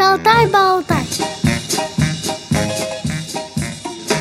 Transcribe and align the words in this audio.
Шалтай-болтай. 0.00 1.19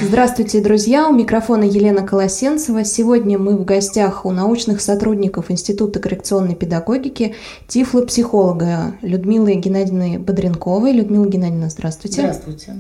Здравствуйте, 0.10 0.60
друзья! 0.60 1.08
У 1.08 1.14
микрофона 1.14 1.66
Елена 1.66 2.02
Колосенцева. 2.02 2.84
Сегодня 2.84 3.38
мы 3.38 3.56
в 3.56 3.64
гостях 3.64 4.26
у 4.26 4.32
научных 4.32 4.82
сотрудников 4.82 5.52
Института 5.52 6.00
коррекционной 6.00 6.56
педагогики 6.56 7.36
тифлопсихолога 7.68 8.96
Людмилы 9.04 9.54
Геннадьевны 9.54 10.18
Бодренковой. 10.18 10.94
Людмила 10.94 11.28
Геннадьевна, 11.28 11.70
здравствуйте. 11.70 12.22
Здравствуйте. 12.22 12.78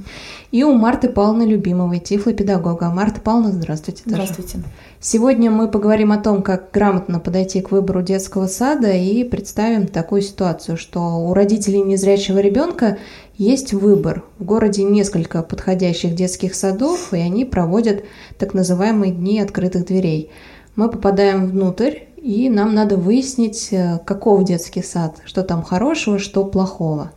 И 0.50 0.64
у 0.64 0.73
Марты 0.73 1.07
Павловны 1.07 1.43
Любимовой, 1.43 2.00
тифлопедагога. 2.00 2.89
Марта 2.89 3.21
Павловна, 3.21 3.52
здравствуйте. 3.52 4.02
тоже. 4.05 4.16
Здравствуйте. 4.16 4.64
Сегодня 5.00 5.52
мы 5.52 5.68
поговорим 5.68 6.11
о 6.11 6.18
том, 6.18 6.41
как 6.41 6.71
грамотно 6.71 7.20
подойти 7.20 7.61
к 7.61 7.70
выбору 7.70 8.02
детского 8.02 8.48
сада 8.48 8.91
и 8.91 9.23
представим 9.23 9.86
такую 9.86 10.23
ситуацию, 10.23 10.77
что 10.77 11.00
у 11.00 11.36
родителей 11.36 11.83
незрячего 11.83 12.39
ребенка 12.39 12.97
есть 13.39 13.74
выбор. 13.74 14.25
В 14.38 14.43
городе 14.43 14.84
несколько 14.84 15.42
подходящих 15.42 16.14
детских 16.14 16.54
садов, 16.54 17.14
и 17.14 17.18
они 17.18 17.46
проводят 17.46 18.04
так 18.38 18.54
называемые 18.54 19.14
дни 19.14 19.39
открытых 19.39 19.86
дверей. 19.86 20.30
Мы 20.75 20.89
попадаем 20.89 21.47
внутрь, 21.47 22.00
и 22.18 22.50
нам 22.50 22.75
надо 22.75 22.97
выяснить, 22.97 23.70
э, 23.71 24.00
каков 24.06 24.44
детский 24.44 24.83
сад, 24.83 25.21
что 25.24 25.44
там 25.44 25.64
хорошего, 25.64 26.20
что 26.20 26.44
плохого. 26.44 27.14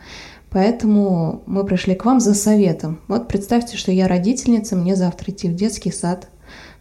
Поэтому 0.50 1.42
мы 1.46 1.64
пришли 1.64 1.96
к 1.96 2.04
вам 2.04 2.20
за 2.20 2.34
советом. 2.34 3.00
Вот 3.08 3.26
представьте, 3.26 3.76
что 3.76 3.90
я 3.90 4.06
родительница, 4.06 4.76
мне 4.76 4.94
завтра 4.94 5.32
идти 5.32 5.48
в 5.48 5.56
детский 5.56 5.90
сад 5.90 6.28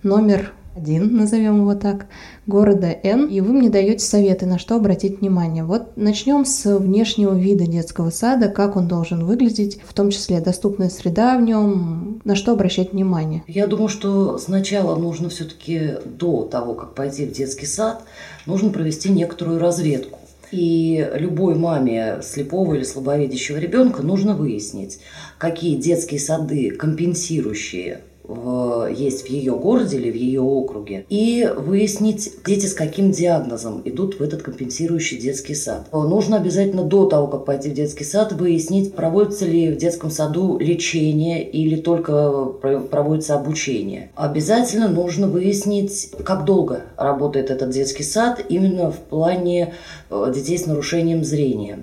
номер 0.04 0.54
один, 0.76 1.16
назовем 1.16 1.62
его 1.62 1.76
так, 1.76 2.08
города 2.48 2.88
Н, 3.04 3.28
и 3.28 3.42
вы 3.42 3.54
мне 3.54 3.70
даете 3.70 4.00
советы, 4.06 4.46
на 4.46 4.58
что 4.58 4.76
обратить 4.76 5.20
внимание. 5.20 5.64
Вот 5.64 5.98
начнем 5.98 6.46
с 6.46 6.78
внешнего 6.78 7.34
вида 7.34 7.68
детского 7.68 8.10
сада, 8.10 8.48
как 8.48 8.76
он 8.76 8.88
должен 8.88 9.26
выглядеть, 9.26 9.80
в 9.84 9.94
том 9.94 10.10
числе 10.12 10.40
доступная 10.40 10.90
среда 10.90 11.38
в 11.38 11.42
нем, 11.42 12.22
на 12.24 12.36
что 12.36 12.54
обращать 12.54 12.94
внимание. 12.94 13.44
Я 13.48 13.68
думаю, 13.68 13.90
что 13.90 14.38
сначала 14.38 14.96
нужно 14.96 15.30
все-таки 15.30 15.96
до 16.06 16.44
того, 16.44 16.74
как 16.74 16.96
пойти 16.96 17.26
в 17.26 17.32
детский 17.32 17.66
сад, 17.66 18.04
нужно 18.46 18.70
провести 18.70 19.10
некоторую 19.10 19.60
разведку. 19.60 20.20
И 20.52 21.10
любой 21.16 21.56
маме 21.56 22.20
слепого 22.22 22.74
или 22.74 22.84
слабовидящего 22.84 23.58
ребенка 23.58 24.04
нужно 24.04 24.36
выяснить, 24.36 25.00
какие 25.38 25.78
детские 25.78 26.20
сады 26.20 26.72
компенсирующие 26.72 28.02
в, 28.24 28.88
есть 28.92 29.24
в 29.24 29.30
ее 29.30 29.56
городе 29.56 29.98
или 29.98 30.12
в 30.12 30.16
ее 30.16 30.42
округе, 30.42 31.06
и 31.10 31.50
выяснить, 31.56 32.32
дети 32.46 32.66
с 32.66 32.74
каким 32.74 33.12
диагнозом 33.12 33.82
идут 33.86 34.20
в 34.20 34.24
этот 34.24 34.42
компенсирующий 34.42 35.18
детский 35.18 35.56
сад. 35.56 35.88
Нужно 35.92 36.38
обязательно 36.38 36.84
до 36.84 37.06
того, 37.06 37.28
как 37.28 37.46
пойти 37.46 37.70
в 37.70 37.74
детский 37.74 38.04
сад, 38.04 38.34
выяснить, 38.34 38.94
проводится 38.94 39.46
ли 39.46 39.72
в 39.72 39.78
детском 39.78 40.12
саду 40.12 40.58
лечение 40.60 41.44
или 41.50 41.76
только 41.76 42.46
проводится 42.90 43.36
обучение. 43.36 44.12
Обязательно 44.16 44.88
нужно 44.88 45.28
выяснить, 45.28 46.12
как 46.24 46.46
долго 46.46 46.84
работает 46.98 47.50
этот 47.50 47.72
детский 47.72 48.04
сад 48.04 48.44
именно 48.50 48.92
в 48.92 48.98
плане 48.98 49.74
э, 50.10 50.32
детей 50.34 50.58
с 50.58 50.66
нарушением 50.66 51.24
зрения. 51.24 51.80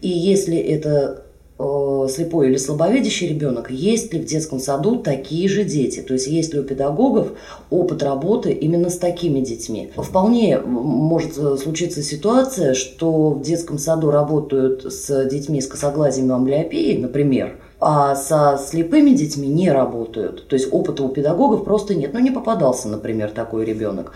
И 0.00 0.08
если 0.08 0.56
это 0.56 1.23
слепой 1.56 2.48
или 2.48 2.56
слабовидящий 2.56 3.28
ребенок, 3.28 3.70
есть 3.70 4.12
ли 4.12 4.20
в 4.20 4.24
детском 4.24 4.58
саду 4.58 4.96
такие 4.96 5.48
же 5.48 5.64
дети? 5.64 6.00
То 6.00 6.14
есть 6.14 6.26
есть 6.26 6.52
ли 6.52 6.60
у 6.60 6.64
педагогов 6.64 7.32
опыт 7.70 8.02
работы 8.02 8.52
именно 8.52 8.90
с 8.90 8.98
такими 8.98 9.40
детьми? 9.40 9.90
Вполне 9.96 10.58
может 10.58 11.38
э, 11.38 11.56
случиться 11.56 12.02
ситуация, 12.02 12.74
что 12.74 13.30
в 13.30 13.42
детском 13.42 13.78
саду 13.78 14.10
работают 14.10 14.92
с 14.92 15.24
детьми 15.26 15.60
с 15.60 15.68
косоглазием 15.68 16.32
амблиопией, 16.32 16.98
например, 16.98 17.56
а 17.86 18.16
со 18.16 18.58
слепыми 18.58 19.10
детьми 19.10 19.46
не 19.48 19.70
работают. 19.70 20.48
То 20.48 20.56
есть 20.56 20.68
опыта 20.72 21.02
у 21.02 21.10
педагогов 21.10 21.64
просто 21.64 21.94
нет. 21.94 22.14
Ну, 22.14 22.20
не 22.20 22.30
попадался, 22.30 22.88
например, 22.88 23.30
такой 23.30 23.66
ребенок. 23.66 24.12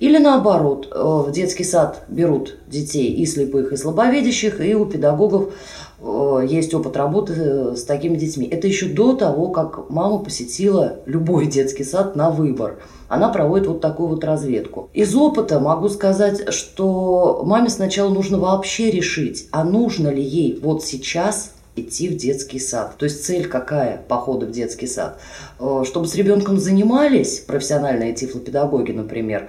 Или 0.00 0.18
наоборот, 0.18 0.88
э, 0.92 0.98
в 0.98 1.32
детский 1.32 1.64
сад 1.64 2.04
берут 2.08 2.58
детей 2.66 3.10
и 3.10 3.24
слепых, 3.24 3.72
и 3.72 3.76
слабовидящих, 3.76 4.60
и 4.60 4.74
у 4.74 4.84
педагогов 4.84 5.54
Э, 5.98 6.44
есть 6.46 6.74
опыт 6.74 6.96
работы 6.96 7.32
э, 7.36 7.76
с 7.76 7.84
такими 7.84 8.16
детьми. 8.16 8.46
Это 8.46 8.66
еще 8.66 8.86
до 8.86 9.14
того, 9.14 9.48
как 9.48 9.90
мама 9.90 10.18
посетила 10.18 10.96
любой 11.06 11.46
детский 11.46 11.84
сад 11.84 12.16
на 12.16 12.30
выбор. 12.30 12.78
Она 13.08 13.28
проводит 13.28 13.66
вот 13.66 13.80
такую 13.80 14.08
вот 14.08 14.24
разведку. 14.24 14.90
Из 14.92 15.14
опыта 15.14 15.60
могу 15.60 15.88
сказать, 15.88 16.52
что 16.52 17.42
маме 17.44 17.70
сначала 17.70 18.10
нужно 18.10 18.38
вообще 18.38 18.90
решить, 18.90 19.48
а 19.52 19.64
нужно 19.64 20.08
ли 20.08 20.22
ей 20.22 20.58
вот 20.60 20.84
сейчас 20.84 21.52
идти 21.76 22.08
в 22.08 22.16
детский 22.16 22.58
сад. 22.58 22.96
То 22.96 23.04
есть 23.04 23.24
цель 23.24 23.46
какая 23.46 24.02
похода 24.08 24.46
в 24.46 24.50
детский 24.50 24.86
сад? 24.86 25.20
Э, 25.60 25.84
чтобы 25.86 26.06
с 26.06 26.14
ребенком 26.14 26.58
занимались 26.58 27.40
профессиональные 27.40 28.14
тифлопедагоги, 28.14 28.92
например, 28.92 29.48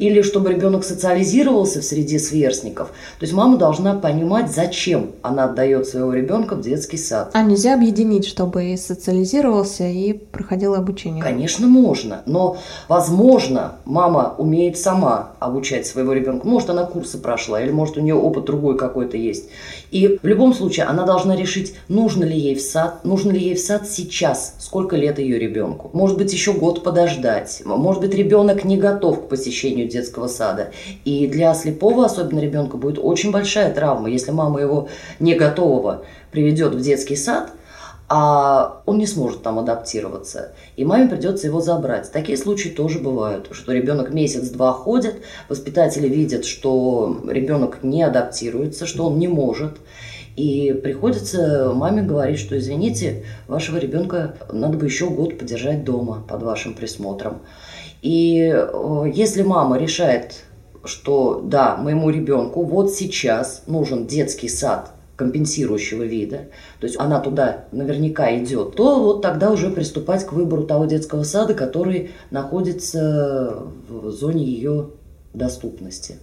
или 0.00 0.22
чтобы 0.22 0.50
ребенок 0.50 0.82
социализировался 0.82 1.80
в 1.80 1.84
среде 1.84 2.18
сверстников. 2.18 2.88
То 2.88 3.24
есть 3.24 3.34
мама 3.34 3.58
должна 3.58 3.94
понимать, 3.94 4.50
зачем 4.50 5.12
она 5.22 5.44
отдает 5.44 5.86
своего 5.86 6.14
ребенка 6.14 6.54
в 6.54 6.62
детский 6.62 6.96
сад. 6.96 7.30
А 7.34 7.42
нельзя 7.42 7.74
объединить, 7.74 8.26
чтобы 8.26 8.72
и 8.72 8.76
социализировался, 8.78 9.84
и 9.84 10.14
проходил 10.14 10.74
обучение? 10.74 11.22
Конечно, 11.22 11.66
можно. 11.66 12.22
Но, 12.24 12.56
возможно, 12.88 13.74
мама 13.84 14.34
умеет 14.38 14.78
сама 14.78 15.29
обучать 15.40 15.86
своего 15.86 16.12
ребенка. 16.12 16.46
Может, 16.46 16.70
она 16.70 16.84
курсы 16.84 17.18
прошла, 17.18 17.60
или 17.60 17.72
может, 17.72 17.96
у 17.96 18.00
нее 18.00 18.14
опыт 18.14 18.44
другой 18.44 18.76
какой-то 18.76 19.16
есть. 19.16 19.48
И 19.90 20.18
в 20.22 20.26
любом 20.26 20.54
случае 20.54 20.86
она 20.86 21.04
должна 21.04 21.34
решить, 21.34 21.74
нужно 21.88 22.24
ли 22.24 22.38
ей 22.38 22.54
в 22.54 22.60
сад, 22.60 23.04
нужно 23.04 23.32
ли 23.32 23.40
ей 23.40 23.54
в 23.54 23.60
сад 23.60 23.88
сейчас, 23.88 24.54
сколько 24.58 24.96
лет 24.96 25.18
ее 25.18 25.38
ребенку. 25.38 25.90
Может 25.94 26.18
быть, 26.18 26.32
еще 26.32 26.52
год 26.52 26.84
подождать. 26.84 27.62
Может 27.64 28.02
быть, 28.02 28.14
ребенок 28.14 28.64
не 28.64 28.76
готов 28.76 29.24
к 29.24 29.28
посещению 29.28 29.88
детского 29.88 30.28
сада. 30.28 30.72
И 31.04 31.26
для 31.26 31.54
слепого, 31.54 32.04
особенно 32.04 32.38
ребенка, 32.40 32.76
будет 32.76 32.98
очень 32.98 33.30
большая 33.32 33.72
травма, 33.72 34.10
если 34.10 34.30
мама 34.30 34.60
его 34.60 34.88
не 35.18 35.34
готового 35.34 36.04
приведет 36.30 36.74
в 36.74 36.80
детский 36.80 37.16
сад, 37.16 37.52
а 38.12 38.82
он 38.86 38.98
не 38.98 39.06
сможет 39.06 39.44
там 39.44 39.60
адаптироваться. 39.60 40.52
И 40.74 40.84
маме 40.84 41.08
придется 41.08 41.46
его 41.46 41.60
забрать. 41.60 42.10
Такие 42.10 42.36
случаи 42.36 42.68
тоже 42.68 42.98
бывают, 42.98 43.50
что 43.52 43.70
ребенок 43.70 44.12
месяц-два 44.12 44.72
ходит, 44.72 45.22
воспитатели 45.48 46.08
видят, 46.08 46.44
что 46.44 47.20
ребенок 47.28 47.84
не 47.84 48.02
адаптируется, 48.02 48.84
что 48.84 49.06
он 49.06 49.20
не 49.20 49.28
может. 49.28 49.78
И 50.34 50.72
приходится 50.82 51.70
маме 51.72 52.02
говорить, 52.02 52.40
что 52.40 52.58
извините, 52.58 53.22
вашего 53.46 53.76
ребенка 53.76 54.34
надо 54.52 54.76
бы 54.76 54.86
еще 54.86 55.08
год 55.08 55.38
подержать 55.38 55.84
дома 55.84 56.24
под 56.28 56.42
вашим 56.42 56.74
присмотром. 56.74 57.42
И 58.02 58.52
э, 58.52 59.04
если 59.14 59.42
мама 59.42 59.78
решает, 59.78 60.42
что 60.82 61.40
да, 61.44 61.76
моему 61.76 62.10
ребенку 62.10 62.64
вот 62.64 62.92
сейчас 62.92 63.62
нужен 63.68 64.08
детский 64.08 64.48
сад 64.48 64.94
компенсирующего 65.20 66.04
вида, 66.04 66.48
то 66.80 66.86
есть 66.86 66.98
она 66.98 67.20
туда 67.20 67.66
наверняка 67.72 68.34
идет, 68.38 68.74
то 68.74 69.02
вот 69.02 69.20
тогда 69.20 69.50
уже 69.50 69.68
приступать 69.68 70.24
к 70.24 70.32
выбору 70.32 70.62
того 70.62 70.86
детского 70.86 71.24
сада, 71.24 71.52
который 71.52 72.12
находится 72.30 73.64
в 73.86 74.10
зоне 74.10 74.46
ее 74.46 74.86
доступности. 75.34 76.16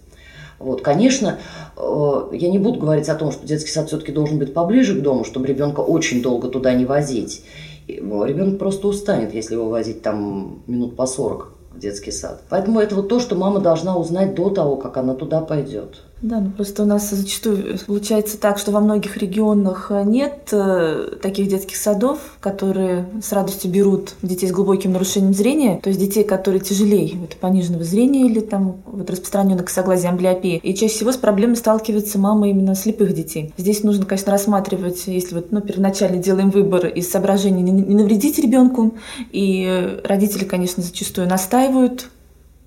Вот, 0.57 0.81
конечно, 0.81 1.37
э, 1.77 2.29
я 2.33 2.49
не 2.49 2.57
буду 2.57 2.79
говорить 2.79 3.07
о 3.07 3.13
том, 3.13 3.31
что 3.31 3.45
детский 3.45 3.69
сад 3.69 3.87
все-таки 3.87 4.11
должен 4.11 4.39
быть 4.39 4.55
поближе 4.55 4.99
к 4.99 5.03
дому, 5.03 5.23
чтобы 5.23 5.45
ребенка 5.45 5.81
очень 5.81 6.23
долго 6.23 6.47
туда 6.47 6.73
не 6.73 6.85
возить. 6.85 7.45
Ребенок 7.87 8.57
просто 8.57 8.87
устанет, 8.87 9.35
если 9.35 9.53
его 9.53 9.69
возить 9.69 10.01
там 10.01 10.63
минут 10.65 10.95
по 10.95 11.05
40 11.05 11.51
в 11.75 11.79
детский 11.79 12.11
сад. 12.11 12.41
Поэтому 12.49 12.79
это 12.79 12.95
вот 12.95 13.09
то, 13.09 13.19
что 13.19 13.35
мама 13.35 13.59
должна 13.59 13.95
узнать 13.95 14.33
до 14.33 14.49
того, 14.49 14.77
как 14.77 14.97
она 14.97 15.13
туда 15.13 15.41
пойдет. 15.41 16.01
Да, 16.21 16.39
ну 16.39 16.49
просто 16.49 16.83
у 16.83 16.85
нас 16.85 17.11
зачастую 17.11 17.77
получается 17.85 18.39
так, 18.39 18.57
что 18.57 18.71
во 18.71 18.79
многих 18.79 19.17
регионах 19.17 19.91
нет 20.05 20.49
э, 20.51 21.17
таких 21.21 21.47
детских 21.47 21.77
садов, 21.77 22.17
которые 22.39 23.07
с 23.21 23.31
радостью 23.31 23.69
берут 23.69 24.15
детей 24.23 24.47
с 24.47 24.51
глубоким 24.51 24.93
нарушением 24.93 25.35
зрения, 25.35 25.79
то 25.81 25.89
есть 25.89 25.99
детей, 25.99 26.23
которые 26.23 26.59
тяжелее 26.59 27.17
вот, 27.17 27.35
пониженного 27.35 27.83
зрения 27.83 28.25
или 28.25 28.39
там 28.39 28.81
вот 28.85 29.09
распространенной 29.09 29.63
косоглазия 29.63 30.09
амблиопии. 30.09 30.57
И 30.57 30.73
чаще 30.73 30.95
всего 30.95 31.11
с 31.11 31.17
проблемой 31.17 31.55
сталкивается 31.55 32.17
мама 32.17 32.49
именно 32.49 32.73
слепых 32.73 33.13
детей. 33.13 33.53
Здесь 33.55 33.83
нужно, 33.83 34.05
конечно, 34.05 34.31
рассматривать, 34.31 35.03
если 35.05 35.35
вот 35.35 35.51
ну, 35.51 35.61
первоначально 35.61 36.17
делаем 36.17 36.49
выбор 36.49 36.87
из 36.87 37.11
соображений 37.11 37.61
не 37.61 37.95
навредить 37.95 38.39
ребенку, 38.39 38.95
и 39.31 39.99
родители, 40.03 40.45
конечно, 40.45 40.81
зачастую 40.81 41.27
настаивают 41.27 42.09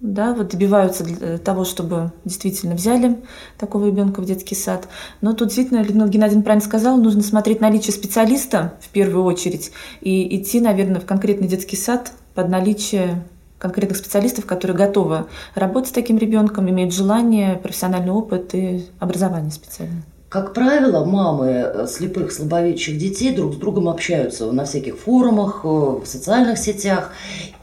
да, 0.01 0.35
вот 0.35 0.49
добиваются 0.49 1.05
для 1.05 1.39
того, 1.39 1.65
чтобы 1.65 2.13
действительно 2.25 2.75
взяли 2.75 3.19
такого 3.59 3.87
ребенка 3.87 4.21
в 4.21 4.25
детский 4.25 4.55
сад. 4.55 4.89
Но 5.21 5.35
тут 5.35 5.49
действительно, 5.49 5.83
Людмила 5.83 6.09
Геннадьевна 6.09 6.43
правильно 6.43 6.65
сказала, 6.65 6.97
нужно 6.99 7.23
смотреть 7.23 7.61
наличие 7.61 7.93
специалиста 7.93 8.75
в 8.81 8.89
первую 8.89 9.25
очередь 9.25 9.73
и 10.01 10.37
идти, 10.41 10.61
наверное, 10.61 11.01
в 11.01 11.07
конкретный 11.07 11.49
детский 11.49 11.77
сад 11.77 12.13
под 12.35 12.49
наличие 12.49 13.23
конкретных 13.59 13.99
специалистов, 13.99 14.47
которые 14.47 14.77
готовы 14.77 15.27
работать 15.55 15.91
с 15.91 15.93
таким 15.93 16.17
ребенком, 16.17 16.71
имеют 16.71 16.95
желание, 16.95 17.57
профессиональный 17.57 18.13
опыт 18.13 18.55
и 18.55 18.87
образование 18.99 19.53
специальное. 19.53 20.03
Как 20.31 20.55
правило, 20.55 21.05
мамы 21.05 21.47
э, 21.49 21.87
слепых, 21.89 22.31
слабовидящих 22.31 22.97
детей 22.97 23.35
друг 23.35 23.55
с 23.55 23.57
другом 23.57 23.89
общаются 23.89 24.53
на 24.53 24.65
всяких 24.65 24.97
форумах, 24.97 25.63
э, 25.65 25.67
в 25.67 26.05
социальных 26.05 26.57
сетях. 26.57 27.11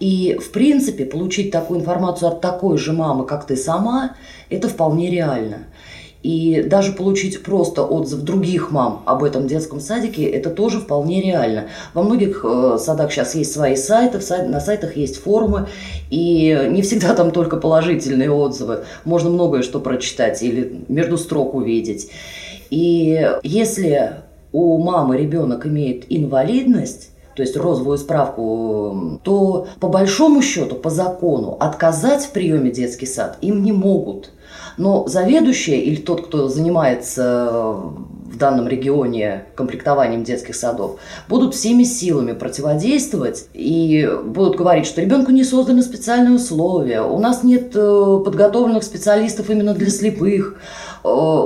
И, 0.01 0.37
в 0.37 0.51
принципе, 0.51 1.05
получить 1.05 1.49
такую 1.49 1.79
информацию 1.79 2.27
от 2.27 2.41
такой 2.41 2.77
же 2.77 2.91
мамы, 2.91 3.25
как 3.25 3.47
ты 3.47 3.55
сама, 3.55 4.17
это 4.49 4.67
вполне 4.67 5.09
реально. 5.09 5.59
И 6.23 6.61
даже 6.61 6.91
получить 6.91 7.41
просто 7.41 7.83
отзыв 7.83 8.23
других 8.23 8.69
мам 8.69 9.01
об 9.05 9.23
этом 9.23 9.47
детском 9.47 9.79
садике, 9.79 10.25
это 10.25 10.49
тоже 10.49 10.81
вполне 10.81 11.21
реально. 11.21 11.69
Во 11.93 12.03
многих 12.03 12.43
э, 12.43 12.77
садах 12.81 13.13
сейчас 13.13 13.33
есть 13.35 13.53
свои 13.53 13.77
сайты, 13.77 14.19
на 14.43 14.59
сайтах 14.59 14.97
есть 14.97 15.23
форумы, 15.23 15.69
и 16.09 16.67
не 16.69 16.81
всегда 16.81 17.15
там 17.15 17.31
только 17.31 17.55
положительные 17.55 18.29
отзывы. 18.29 18.83
Можно 19.05 19.29
многое 19.29 19.61
что 19.61 19.79
прочитать 19.79 20.43
или 20.43 20.81
между 20.89 21.17
строк 21.17 21.55
увидеть. 21.55 22.09
И 22.69 23.29
если 23.43 24.13
у 24.51 24.77
мамы 24.77 25.17
ребенок 25.17 25.65
имеет 25.65 26.05
инвалидность, 26.09 27.11
то 27.35 27.43
есть 27.43 27.55
розовую 27.55 27.99
справку, 27.99 29.19
то 29.23 29.67
по 29.79 29.89
большому 29.89 30.41
счету, 30.41 30.75
по 30.75 30.89
закону, 30.89 31.55
отказать 31.59 32.23
в 32.23 32.31
приеме 32.31 32.71
детский 32.71 33.05
сад 33.05 33.37
им 33.41 33.63
не 33.63 33.71
могут. 33.71 34.31
Но 34.77 35.07
заведующая 35.07 35.77
или 35.77 35.97
тот, 35.97 36.25
кто 36.25 36.47
занимается 36.47 37.75
в 38.37 38.37
данном 38.37 38.67
регионе 38.67 39.45
комплектованием 39.55 40.23
детских 40.23 40.55
садов, 40.55 40.99
будут 41.29 41.55
всеми 41.55 41.83
силами 41.83 42.33
противодействовать 42.33 43.45
и 43.53 44.09
будут 44.25 44.55
говорить, 44.55 44.85
что 44.85 45.01
ребенку 45.01 45.31
не 45.31 45.43
созданы 45.43 45.81
специальные 45.81 46.35
условия, 46.35 47.01
у 47.01 47.19
нас 47.19 47.43
нет 47.43 47.71
э, 47.75 48.21
подготовленных 48.23 48.83
специалистов 48.83 49.49
именно 49.49 49.73
для 49.73 49.89
слепых, 49.89 50.59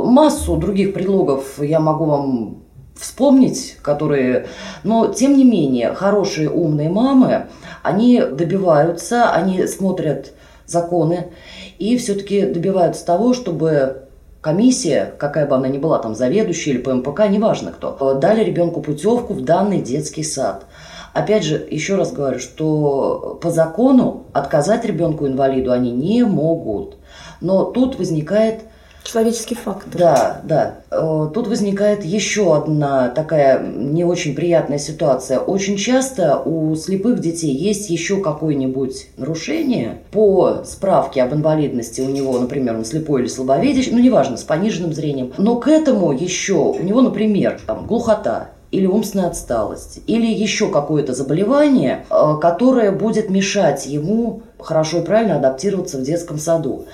массу 0.04 0.58
других 0.58 0.94
предлогов 0.94 1.62
я 1.62 1.80
могу 1.80 2.06
вам 2.06 2.64
вспомнить, 2.96 3.78
которые... 3.82 4.48
Но, 4.84 5.08
тем 5.08 5.36
не 5.36 5.44
менее, 5.44 5.94
хорошие, 5.94 6.50
умные 6.50 6.90
мамы, 6.90 7.48
они 7.84 8.22
добиваются, 8.22 9.32
они 9.32 9.66
смотрят 9.68 10.34
законы 10.66 11.32
и 11.80 11.98
все-таки 11.98 12.46
добиваются 12.46 13.06
того, 13.06 13.34
чтобы 13.34 14.04
комиссия, 14.42 15.14
какая 15.18 15.46
бы 15.46 15.56
она 15.56 15.68
ни 15.68 15.78
была, 15.78 16.00
там 16.00 16.16
заведующая 16.16 16.74
или 16.74 16.82
ПМПК, 16.82 17.28
неважно 17.28 17.72
кто, 17.72 17.98
э, 18.00 18.20
дали 18.20 18.44
ребенку 18.44 18.82
путевку 18.82 19.34
в 19.34 19.44
данный 19.44 19.82
детский 19.82 20.24
сад. 20.24 20.66
Опять 21.14 21.44
же, 21.44 21.68
еще 21.70 21.96
раз 21.96 22.14
говорю, 22.14 22.40
что 22.40 23.38
по 23.42 23.52
закону 23.52 24.28
отказать 24.32 24.86
ребенку 24.86 25.28
инвалиду 25.28 25.72
они 25.72 25.92
не 25.92 26.24
могут. 26.24 26.98
Но 27.42 27.66
тут 27.66 27.98
возникает 28.00 28.62
Человеческий 29.04 29.56
фактор. 29.56 30.00
Да, 30.00 30.42
да. 30.44 30.76
Э, 30.92 31.30
тут 31.34 31.48
возникает 31.48 32.06
еще 32.06 32.56
одна 32.56 33.10
такая 33.10 33.62
не 33.62 34.04
очень 34.04 34.36
приятная 34.36 34.78
ситуация. 34.78 35.40
Очень 35.40 35.76
часто 35.78 36.40
у 36.40 36.76
слепых 36.76 37.20
детей 37.20 37.54
есть 37.56 37.90
еще 37.90 38.22
какое-нибудь 38.22 39.08
нарушение 39.18 40.00
по 40.12 40.62
справке 40.66 41.24
об 41.24 41.34
инвалидности 41.34 42.02
у 42.02 42.10
него, 42.10 42.38
например, 42.40 42.76
он 42.76 42.86
слепой 42.86 43.22
или 43.22 43.28
слабовидящий, 43.28 43.92
ну 43.92 44.00
неважно, 44.00 44.38
с 44.38 44.44
пониженным 44.44 44.94
зрением. 44.94 45.34
Но 45.38 45.58
к 45.58 45.68
этому 45.68 46.12
еще 46.12 46.54
у 46.54 46.82
него, 46.82 47.02
например, 47.02 47.60
там, 47.66 47.88
глухота, 47.88 48.50
или 48.72 48.86
умственная 48.86 49.28
отсталость, 49.28 50.00
или 50.08 50.26
еще 50.26 50.72
какое-то 50.72 51.14
заболевание, 51.14 52.06
э, 52.10 52.38
которое 52.42 52.92
будет 52.92 53.30
мешать 53.30 53.86
ему 53.86 54.44
хорошо 54.58 55.00
и 55.00 55.06
правильно 55.06 55.36
адаптироваться 55.36 55.98
в 55.98 56.04
детском 56.04 56.38
саду. 56.38 56.86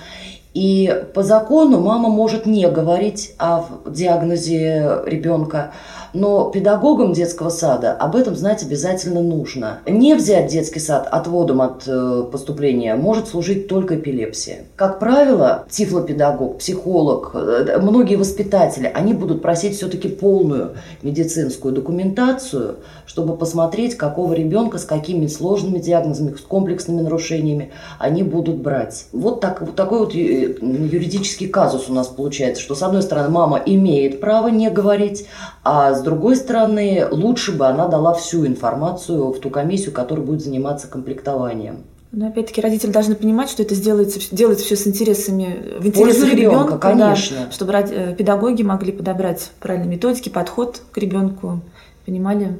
И 0.54 1.04
по 1.14 1.22
закону 1.22 1.80
мама 1.80 2.08
может 2.08 2.46
не 2.46 2.68
говорить 2.68 3.34
о 3.38 3.64
диагнозе 3.86 5.02
ребенка, 5.04 5.72
но 6.12 6.50
педагогам 6.50 7.12
детского 7.12 7.50
сада 7.50 7.92
об 7.92 8.16
этом 8.16 8.34
знать 8.36 8.62
обязательно 8.62 9.22
нужно. 9.22 9.80
Не 9.86 10.14
взять 10.14 10.50
детский 10.50 10.80
сад 10.80 11.08
отводом 11.10 11.60
от 11.60 11.84
э, 11.86 12.24
поступления 12.30 12.94
может 12.94 13.28
служить 13.28 13.68
только 13.68 13.96
эпилепсия. 13.96 14.64
Как 14.76 14.98
правило, 14.98 15.66
тифлопедагог, 15.70 16.58
психолог, 16.58 17.32
э, 17.34 17.78
многие 17.80 18.16
воспитатели, 18.16 18.90
они 18.92 19.14
будут 19.14 19.42
просить 19.42 19.76
все-таки 19.76 20.08
полную 20.08 20.74
медицинскую 21.02 21.74
документацию, 21.74 22.76
чтобы 23.06 23.36
посмотреть, 23.36 23.96
какого 23.96 24.32
ребенка 24.32 24.78
с 24.78 24.84
какими 24.84 25.26
сложными 25.26 25.78
диагнозами, 25.78 26.34
с 26.34 26.40
комплексными 26.40 27.00
нарушениями 27.00 27.70
они 27.98 28.22
будут 28.22 28.56
брать. 28.56 29.06
Вот, 29.12 29.40
так, 29.40 29.60
вот 29.60 29.74
такой 29.76 30.00
вот 30.00 30.14
э, 30.14 30.18
юридический 30.18 31.48
казус 31.48 31.88
у 31.88 31.92
нас 31.92 32.08
получается, 32.08 32.62
что 32.62 32.74
с 32.74 32.82
одной 32.82 33.02
стороны 33.02 33.28
мама 33.28 33.60
имеет 33.64 34.20
право 34.20 34.48
не 34.48 34.70
говорить, 34.70 35.26
а 35.64 35.94
с 35.98 36.02
другой 36.02 36.36
стороны, 36.36 37.06
лучше 37.10 37.52
бы 37.52 37.66
она 37.66 37.88
дала 37.88 38.14
всю 38.14 38.46
информацию 38.46 39.32
в 39.32 39.38
ту 39.38 39.50
комиссию, 39.50 39.92
которая 39.92 40.24
будет 40.24 40.42
заниматься 40.42 40.88
комплектованием. 40.88 41.84
Но 42.10 42.28
опять-таки 42.28 42.62
родители 42.62 42.90
должны 42.90 43.14
понимать, 43.14 43.50
что 43.50 43.62
это 43.62 43.74
сделается, 43.74 44.18
делается 44.34 44.64
все 44.64 44.76
с 44.76 44.86
интересами, 44.86 45.78
в 45.78 45.86
интересах 45.86 46.32
ребенка, 46.32 46.56
ребенка 46.56 46.78
конечно. 46.78 47.36
Да, 47.46 47.52
чтобы 47.52 47.72
э, 47.74 48.14
педагоги 48.14 48.62
могли 48.62 48.92
подобрать 48.92 49.50
правильные 49.60 49.96
методики, 49.96 50.30
подход 50.30 50.80
к 50.90 50.96
ребенку, 50.96 51.60
понимали, 52.06 52.58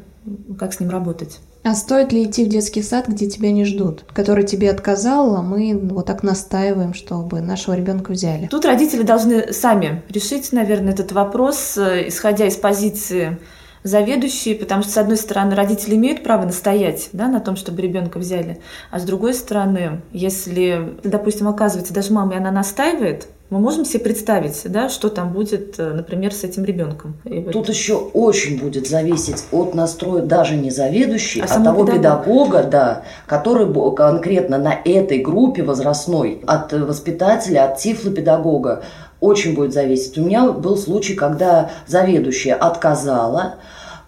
как 0.58 0.74
с 0.74 0.80
ним 0.80 0.90
работать. 0.90 1.38
А 1.64 1.74
стоит 1.74 2.12
ли 2.12 2.24
идти 2.24 2.44
в 2.44 2.48
детский 2.48 2.82
сад, 2.82 3.08
где 3.08 3.28
тебя 3.28 3.50
не 3.50 3.64
ждут, 3.64 4.04
который 4.12 4.44
тебе 4.44 4.70
отказал, 4.70 5.36
а 5.36 5.42
мы 5.42 5.76
вот 5.76 6.06
так 6.06 6.22
настаиваем, 6.22 6.94
чтобы 6.94 7.40
нашего 7.40 7.74
ребенка 7.74 8.12
взяли? 8.12 8.46
Тут 8.46 8.64
родители 8.64 9.02
должны 9.02 9.52
сами 9.52 10.02
решить, 10.08 10.52
наверное, 10.52 10.92
этот 10.92 11.12
вопрос, 11.12 11.76
э, 11.76 12.08
исходя 12.08 12.46
из 12.46 12.56
позиции 12.56 13.38
заведующие, 13.82 14.54
потому 14.54 14.82
что, 14.82 14.92
с 14.92 14.96
одной 14.96 15.16
стороны, 15.16 15.54
родители 15.54 15.94
имеют 15.94 16.22
право 16.22 16.44
настоять 16.44 17.10
да, 17.12 17.28
на 17.28 17.40
том, 17.40 17.56
чтобы 17.56 17.82
ребенка 17.82 18.18
взяли, 18.18 18.60
а 18.90 18.98
с 18.98 19.04
другой 19.04 19.34
стороны, 19.34 20.02
если, 20.12 20.96
допустим, 21.04 21.48
оказывается, 21.48 21.94
даже 21.94 22.12
мама, 22.12 22.34
и 22.34 22.38
она 22.38 22.50
настаивает, 22.50 23.28
мы 23.50 23.60
можем 23.60 23.86
себе 23.86 24.00
представить, 24.00 24.60
да, 24.66 24.90
что 24.90 25.08
там 25.08 25.32
будет, 25.32 25.78
э, 25.78 25.92
например, 25.94 26.34
с 26.34 26.44
этим 26.44 26.64
ребенком. 26.64 27.14
Тут 27.50 27.70
еще 27.70 27.94
очень 27.94 28.60
будет 28.60 28.86
зависеть 28.86 29.44
от 29.52 29.74
настроя 29.74 30.22
даже 30.22 30.54
не 30.54 30.70
заведующей, 30.70 31.40
а, 31.40 31.46
а 31.46 31.64
того 31.64 31.86
педагога. 31.86 32.24
педагога, 32.24 32.62
да, 32.64 33.02
который 33.26 33.94
конкретно 33.94 34.58
на 34.58 34.74
этой 34.84 35.18
группе 35.18 35.62
возрастной, 35.62 36.42
от 36.46 36.72
воспитателя, 36.74 37.64
от 37.64 37.78
тифлопедагога, 37.78 38.82
очень 39.20 39.54
будет 39.54 39.72
зависеть. 39.72 40.18
У 40.18 40.22
меня 40.22 40.52
был 40.52 40.76
случай, 40.76 41.14
когда 41.14 41.70
заведующая 41.86 42.54
отказала 42.54 43.54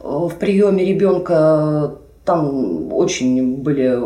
э, 0.01 0.05
в 0.05 0.35
приеме 0.39 0.85
ребенка, 0.85 1.95
там 2.27 2.93
очень 2.93 3.57
были 3.57 3.97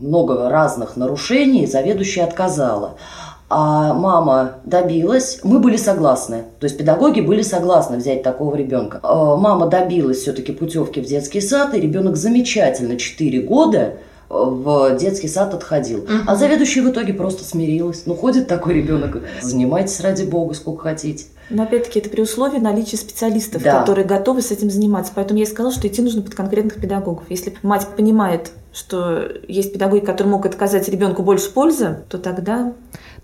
много 0.00 0.48
разных 0.48 0.96
нарушений, 0.96 1.66
заведующая 1.66 2.24
отказала 2.24 2.96
а 3.50 3.94
мама 3.94 4.56
добилась, 4.64 5.40
мы 5.42 5.58
были 5.58 5.76
согласны, 5.76 6.44
то 6.60 6.64
есть 6.64 6.76
педагоги 6.76 7.20
были 7.20 7.42
согласны 7.42 7.96
взять 7.96 8.22
такого 8.22 8.54
ребенка. 8.54 9.00
А 9.02 9.36
мама 9.36 9.68
добилась 9.68 10.18
все-таки 10.18 10.52
путевки 10.52 11.00
в 11.00 11.06
детский 11.06 11.40
сад, 11.40 11.74
и 11.74 11.80
ребенок 11.80 12.16
замечательно 12.16 12.96
4 12.96 13.40
года 13.42 13.94
в 14.28 14.96
детский 14.98 15.28
сад 15.28 15.54
отходил. 15.54 16.00
Угу. 16.00 16.12
А 16.26 16.36
заведующая 16.36 16.82
в 16.82 16.90
итоге 16.90 17.14
просто 17.14 17.44
смирилась. 17.44 18.02
Ну, 18.04 18.14
ходит 18.14 18.46
такой 18.48 18.74
ребенок, 18.74 19.22
занимайтесь 19.40 20.00
ради 20.00 20.24
бога, 20.24 20.54
сколько 20.54 20.82
хотите. 20.82 21.24
Но 21.50 21.62
опять-таки 21.62 22.00
это 22.00 22.10
при 22.10 22.20
условии 22.20 22.58
наличия 22.58 22.96
специалистов, 22.96 23.62
да. 23.62 23.80
которые 23.80 24.06
готовы 24.06 24.42
с 24.42 24.50
этим 24.50 24.70
заниматься. 24.70 25.12
Поэтому 25.14 25.38
я 25.38 25.44
и 25.44 25.48
сказала, 25.48 25.72
что 25.74 25.88
идти 25.88 26.02
нужно 26.02 26.22
под 26.22 26.34
конкретных 26.34 26.80
педагогов. 26.80 27.24
Если 27.28 27.56
мать 27.62 27.86
понимает, 27.96 28.50
что 28.72 29.28
есть 29.48 29.72
педагоги, 29.72 30.04
которые 30.04 30.32
могут 30.32 30.52
отказать 30.52 30.88
ребенку 30.88 31.22
больше 31.22 31.50
пользы, 31.50 32.04
то 32.08 32.18
тогда 32.18 32.74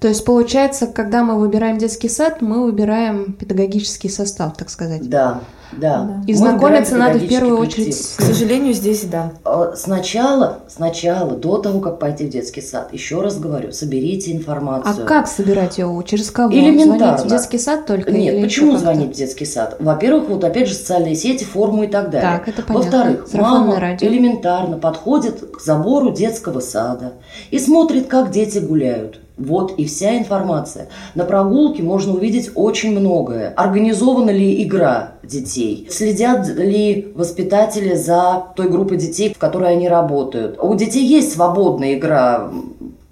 то 0.00 0.09
есть 0.09 0.25
получается, 0.25 0.87
когда 0.87 1.23
мы 1.23 1.38
выбираем 1.38 1.78
детский 1.78 2.11
сад, 2.11 2.43
мы 2.43 2.64
выбираем 2.64 3.33
педагогический 3.33 4.09
состав, 4.11 4.54
так 4.54 4.69
сказать. 4.69 5.09
Да, 5.09 5.40
да. 5.73 6.23
И 6.26 6.35
знакомиться 6.35 6.97
надо 6.97 7.19
в 7.19 7.26
первую 7.26 7.59
очередь. 7.59 7.97
К 8.16 8.23
сожалению, 8.23 8.75
здесь 8.75 9.04
да. 9.04 9.33
А, 9.45 9.75
сначала, 9.76 10.61
сначала, 10.69 11.37
до 11.37 11.59
того, 11.59 11.81
как 11.81 11.99
пойти 11.99 12.26
в 12.26 12.28
детский 12.28 12.61
сад, 12.61 12.93
еще 12.93 13.23
раз 13.23 13.38
говорю, 13.38 13.73
соберите 13.73 14.33
информацию. 14.33 15.04
А 15.04 15.07
как 15.07 15.26
собирать 15.26 15.78
ее? 15.78 16.04
Через 16.07 16.31
кого? 16.31 16.52
Элементарно. 16.52 17.19
Звонить 17.19 17.25
в 17.25 17.28
детский 17.28 17.59
сад 17.59 17.87
только? 17.87 18.11
Нет, 18.18 18.42
почему 18.42 18.76
звонить 18.76 19.11
в 19.11 19.16
детский 19.16 19.44
сад? 19.44 19.76
Во-первых, 19.78 20.28
вот 20.28 20.44
опять 20.44 20.68
же 20.68 20.75
социальные 20.75 21.14
сети, 21.14 21.44
форумы 21.44 21.87
и 21.87 21.88
так 21.88 22.11
далее. 22.11 22.38
Так, 22.38 22.49
это 22.49 22.62
понятно. 22.62 22.75
Во-вторых, 22.75 23.28
мама 23.33 23.80
радио. 23.80 24.09
элементарно 24.09 24.78
подходит 24.78 25.40
к 25.52 25.61
забору 25.61 26.12
детского 26.12 26.61
сада 26.61 27.12
и 27.50 27.59
смотрит, 27.59 28.06
как 28.06 28.30
дети 28.30 28.59
гуляют. 28.59 29.21
Вот 29.37 29.75
и 29.78 29.85
вся 29.85 30.16
информация. 30.16 30.88
На 31.16 31.25
прогулке 31.25 31.83
можно 31.83 32.12
увидеть 32.14 32.52
очень 32.54 32.97
многое. 32.97 33.52
Организована 33.56 34.30
ли 34.30 34.62
игра 34.62 35.14
детей? 35.25 35.88
Следят 35.90 36.47
ли 36.56 37.12
воспитатели 37.16 37.94
за 37.94 38.44
той 38.54 38.68
группой 38.68 38.97
детей, 38.97 39.35
в 39.35 39.38
которой 39.38 39.73
они 39.73 39.88
работают? 39.88 40.56
У 40.62 40.73
детей 40.76 41.04
есть 41.04 41.33
свободная 41.33 41.94
игра 41.94 42.49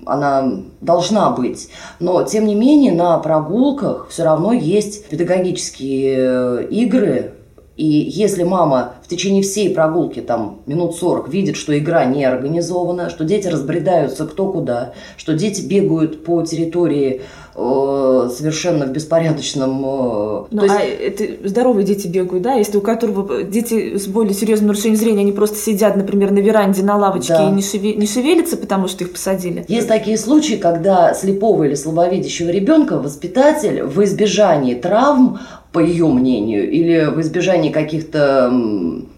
она 0.06 0.62
должна 0.80 1.30
быть. 1.30 1.68
Но, 2.00 2.22
тем 2.22 2.46
не 2.46 2.54
менее, 2.54 2.92
на 2.92 3.18
прогулках 3.18 4.08
все 4.08 4.24
равно 4.24 4.52
есть 4.52 5.08
педагогические 5.08 6.16
э, 6.18 6.66
игры, 6.70 7.34
и 7.76 7.86
если 7.86 8.42
мама 8.42 8.94
в 9.02 9.08
течение 9.08 9.42
всей 9.42 9.70
прогулки, 9.70 10.20
там, 10.20 10.60
минут 10.66 10.94
40, 10.96 11.28
видит, 11.28 11.56
что 11.56 11.76
игра 11.78 12.04
не 12.04 12.22
организована, 12.24 13.08
что 13.08 13.24
дети 13.24 13.48
разбредаются 13.48 14.26
кто 14.26 14.52
куда, 14.52 14.92
что 15.16 15.32
дети 15.32 15.62
бегают 15.62 16.22
по 16.22 16.42
территории 16.42 17.22
э, 17.54 18.30
совершенно 18.30 18.84
в 18.84 18.90
беспорядочном... 18.90 19.84
Э, 19.84 20.44
ну, 20.50 20.62
есть... 20.64 20.74
а 20.74 20.82
это 20.82 21.48
здоровые 21.48 21.86
дети 21.86 22.08
бегают, 22.08 22.42
да? 22.42 22.54
Если 22.54 22.76
у 22.76 22.82
которого 22.82 23.42
дети 23.42 23.96
с 23.96 24.06
более 24.06 24.34
серьезным 24.34 24.68
нарушением 24.68 24.98
зрения, 24.98 25.20
они 25.20 25.32
просто 25.32 25.56
сидят, 25.56 25.96
например, 25.96 26.30
на 26.30 26.40
веранде, 26.40 26.82
на 26.82 26.98
лавочке 26.98 27.32
да. 27.32 27.48
и 27.48 27.52
не, 27.52 27.62
шеве... 27.62 27.94
не 27.94 28.06
шевелятся, 28.06 28.58
потому 28.58 28.86
что 28.86 29.04
их 29.04 29.12
посадили? 29.12 29.64
Есть 29.66 29.88
такие 29.88 30.18
случаи, 30.18 30.54
когда 30.56 31.14
слепого 31.14 31.64
или 31.64 31.74
слабовидящего 31.74 32.50
ребенка 32.50 32.98
воспитатель 32.98 33.82
в 33.82 34.04
избежании 34.04 34.74
травм 34.74 35.38
по 35.72 35.78
ее 35.78 36.06
мнению, 36.06 36.70
или 36.70 37.06
в 37.06 37.20
избежании 37.20 37.70
каких-то 37.70 38.52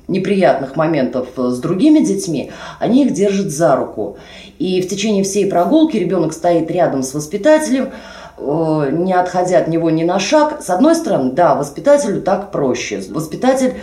неприятных 0.07 0.77
моментов 0.77 1.29
с 1.37 1.59
другими 1.59 2.01
детьми, 2.01 2.51
они 2.79 3.05
их 3.05 3.13
держат 3.13 3.51
за 3.51 3.77
руку. 3.77 4.17
И 4.59 4.81
в 4.81 4.89
течение 4.89 5.25
всей 5.25 5.47
прогулки 5.47 5.97
ребенок 5.97 6.33
стоит 6.33 6.71
рядом 6.71 7.03
с 7.03 7.13
воспитателем, 7.13 7.91
э, 8.39 8.89
не 8.93 9.13
отходя 9.13 9.59
от 9.59 9.69
него 9.69 9.91
ни 9.91 10.05
на 10.05 10.19
шаг. 10.19 10.63
С 10.63 10.71
одной 10.71 10.95
стороны, 10.95 11.33
да, 11.33 11.55
воспитателю 11.55 12.23
так 12.23 12.53
проще. 12.53 13.03
Воспитатель 13.11 13.75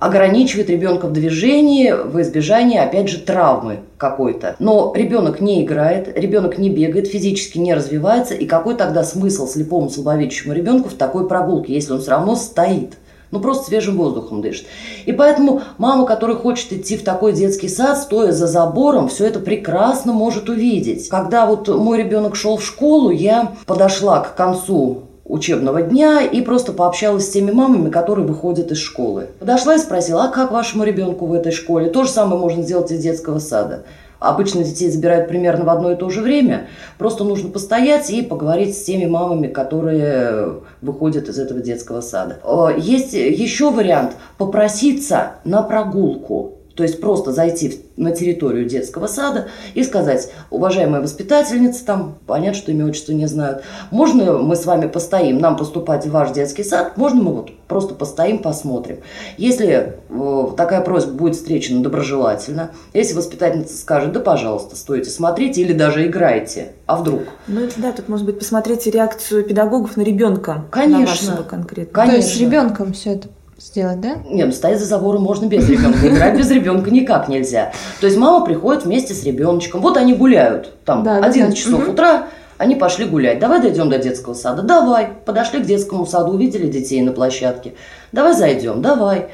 ограничивает 0.00 0.70
ребенка 0.70 1.06
в 1.06 1.12
движении 1.12 1.92
в 1.92 2.20
избежании, 2.20 2.78
опять 2.78 3.08
же, 3.08 3.18
травмы 3.18 3.80
какой-то. 3.98 4.56
Но 4.58 4.92
ребенок 4.96 5.40
не 5.40 5.62
играет, 5.62 6.18
ребенок 6.18 6.58
не 6.58 6.70
бегает, 6.70 7.06
физически 7.06 7.58
не 7.58 7.74
развивается, 7.74 8.34
и 8.34 8.46
какой 8.46 8.74
тогда 8.74 9.04
смысл 9.04 9.46
слепому 9.46 9.90
слабовидящему 9.90 10.54
ребенку 10.54 10.88
в 10.88 10.94
такой 10.94 11.28
прогулке, 11.28 11.74
если 11.74 11.92
он 11.92 12.00
все 12.00 12.10
равно 12.10 12.34
стоит? 12.34 12.96
ну 13.30 13.38
просто 13.38 13.66
свежим 13.66 13.96
воздухом 13.96 14.42
дышит. 14.42 14.66
И 15.06 15.12
поэтому 15.12 15.62
мама, 15.78 16.04
которая 16.04 16.36
хочет 16.36 16.72
идти 16.72 16.96
в 16.96 17.04
такой 17.04 17.32
детский 17.32 17.68
сад, 17.68 17.98
стоя 17.98 18.32
за 18.32 18.48
забором, 18.48 19.08
все 19.08 19.26
это 19.26 19.38
прекрасно 19.38 20.12
может 20.12 20.48
увидеть. 20.48 21.08
Когда 21.08 21.46
вот 21.46 21.68
мой 21.68 21.98
ребенок 21.98 22.34
шел 22.34 22.56
в 22.56 22.64
школу, 22.64 23.10
я 23.10 23.52
подошла 23.66 24.18
к 24.18 24.34
концу 24.34 25.02
учебного 25.30 25.82
дня 25.82 26.22
и 26.22 26.42
просто 26.42 26.72
пообщалась 26.72 27.26
с 27.26 27.30
теми 27.30 27.50
мамами, 27.50 27.90
которые 27.90 28.26
выходят 28.26 28.70
из 28.72 28.78
школы. 28.78 29.28
Подошла 29.38 29.76
и 29.76 29.78
спросила, 29.78 30.24
а 30.24 30.28
как 30.28 30.50
вашему 30.50 30.84
ребенку 30.84 31.26
в 31.26 31.32
этой 31.32 31.52
школе? 31.52 31.88
То 31.88 32.04
же 32.04 32.10
самое 32.10 32.40
можно 32.40 32.62
сделать 32.62 32.90
из 32.90 33.02
детского 33.02 33.38
сада. 33.38 33.84
Обычно 34.18 34.62
детей 34.62 34.90
забирают 34.90 35.28
примерно 35.28 35.64
в 35.64 35.70
одно 35.70 35.92
и 35.92 35.96
то 35.96 36.10
же 36.10 36.20
время. 36.20 36.68
Просто 36.98 37.24
нужно 37.24 37.48
постоять 37.48 38.10
и 38.10 38.20
поговорить 38.20 38.76
с 38.76 38.82
теми 38.82 39.06
мамами, 39.06 39.46
которые 39.46 40.60
выходят 40.82 41.30
из 41.30 41.38
этого 41.38 41.60
детского 41.60 42.02
сада. 42.02 42.38
Есть 42.76 43.14
еще 43.14 43.70
вариант 43.70 44.12
попроситься 44.36 45.36
на 45.44 45.62
прогулку. 45.62 46.59
То 46.74 46.82
есть 46.82 47.00
просто 47.00 47.32
зайти 47.32 47.80
на 47.96 48.12
территорию 48.12 48.64
детского 48.64 49.06
сада 49.06 49.48
и 49.74 49.82
сказать, 49.82 50.30
уважаемая 50.50 51.02
воспитательница, 51.02 51.84
там, 51.84 52.18
понятно, 52.26 52.58
что 52.58 52.72
имя, 52.72 52.86
отчество 52.86 53.12
не 53.12 53.26
знают, 53.26 53.62
можно 53.90 54.38
мы 54.38 54.56
с 54.56 54.64
вами 54.64 54.86
постоим, 54.86 55.38
нам 55.38 55.56
поступать 55.56 56.06
в 56.06 56.10
ваш 56.10 56.30
детский 56.30 56.64
сад, 56.64 56.96
можно 56.96 57.22
мы 57.22 57.32
вот 57.34 57.50
просто 57.68 57.94
постоим, 57.94 58.38
посмотрим. 58.38 58.98
Если 59.36 59.94
э, 60.08 60.46
такая 60.56 60.80
просьба 60.80 61.12
будет 61.12 61.36
встречена 61.36 61.82
доброжелательно, 61.82 62.70
если 62.94 63.14
воспитательница 63.14 63.76
скажет, 63.76 64.12
да, 64.12 64.20
пожалуйста, 64.20 64.76
стойте, 64.76 65.10
смотрите 65.10 65.60
или 65.62 65.72
даже 65.72 66.06
играйте, 66.06 66.72
а 66.86 66.96
вдруг? 66.96 67.22
Ну, 67.46 67.60
это 67.60 67.80
да, 67.80 67.92
тут, 67.92 68.08
может 68.08 68.26
быть, 68.26 68.38
посмотрите 68.38 68.90
реакцию 68.90 69.44
педагогов 69.44 69.96
на 69.96 70.02
ребенка. 70.02 70.64
Конечно. 70.70 70.98
На 70.98 71.06
вашего 71.06 71.42
конкретно. 71.48 71.92
Конечно. 71.92 72.20
То 72.20 72.26
есть 72.26 72.36
с 72.36 72.40
ребенком 72.40 72.92
все 72.92 73.14
это 73.14 73.28
сделать, 73.60 74.00
да? 74.00 74.16
Нет, 74.28 74.46
ну 74.46 74.52
стоять 74.52 74.80
за 74.80 74.86
забором 74.86 75.22
можно 75.22 75.46
без 75.46 75.68
ребенка. 75.68 76.08
Играть 76.08 76.36
без 76.36 76.50
ребенка 76.50 76.90
никак 76.90 77.28
нельзя. 77.28 77.72
То 78.00 78.06
есть 78.06 78.18
мама 78.18 78.44
приходит 78.44 78.84
вместе 78.84 79.14
с 79.14 79.22
ребеночком. 79.24 79.80
Вот 79.80 79.96
они 79.96 80.14
гуляют. 80.14 80.72
Там 80.84 81.02
да, 81.02 81.18
11 81.18 81.50
да. 81.50 81.56
часов 81.56 81.82
угу. 81.82 81.92
утра, 81.92 82.28
они 82.56 82.74
пошли 82.74 83.04
гулять. 83.04 83.38
Давай 83.38 83.60
дойдем 83.60 83.90
до 83.90 83.98
детского 83.98 84.34
сада. 84.34 84.62
Давай. 84.62 85.10
Подошли 85.24 85.60
к 85.60 85.66
детскому 85.66 86.06
саду, 86.06 86.32
увидели 86.32 86.70
детей 86.70 87.00
на 87.02 87.12
площадке. 87.12 87.74
Давай 88.12 88.34
зайдем. 88.34 88.82
Давай. 88.82 89.28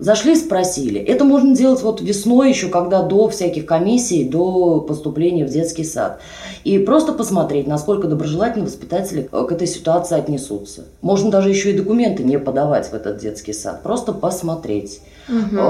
Зашли, 0.00 0.34
спросили. 0.34 0.98
Это 0.98 1.24
можно 1.24 1.54
делать 1.54 1.82
вот 1.82 2.00
весной 2.00 2.48
еще, 2.48 2.68
когда 2.68 3.02
до 3.02 3.28
всяких 3.28 3.66
комиссий, 3.66 4.24
до 4.24 4.80
поступления 4.80 5.44
в 5.44 5.50
детский 5.50 5.84
сад. 5.84 6.20
И 6.64 6.78
просто 6.78 7.12
посмотреть, 7.12 7.66
насколько 7.66 8.08
доброжелательно 8.08 8.64
воспитатели 8.64 9.28
к 9.30 9.52
этой 9.52 9.66
ситуации 9.66 10.18
отнесутся. 10.18 10.86
Можно 11.02 11.30
даже 11.30 11.50
еще 11.50 11.72
и 11.72 11.76
документы 11.76 12.24
не 12.24 12.38
подавать 12.38 12.88
в 12.88 12.94
этот 12.94 13.18
детский 13.18 13.52
сад. 13.52 13.82
Просто 13.82 14.14
посмотреть. 14.14 15.02
Угу. 15.28 15.60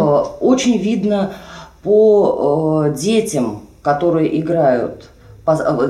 Очень 0.41 0.79
видно 0.79 1.33
по 1.83 2.85
э, 2.87 2.95
детям, 2.95 3.63
которые 3.83 4.39
играют 4.39 5.10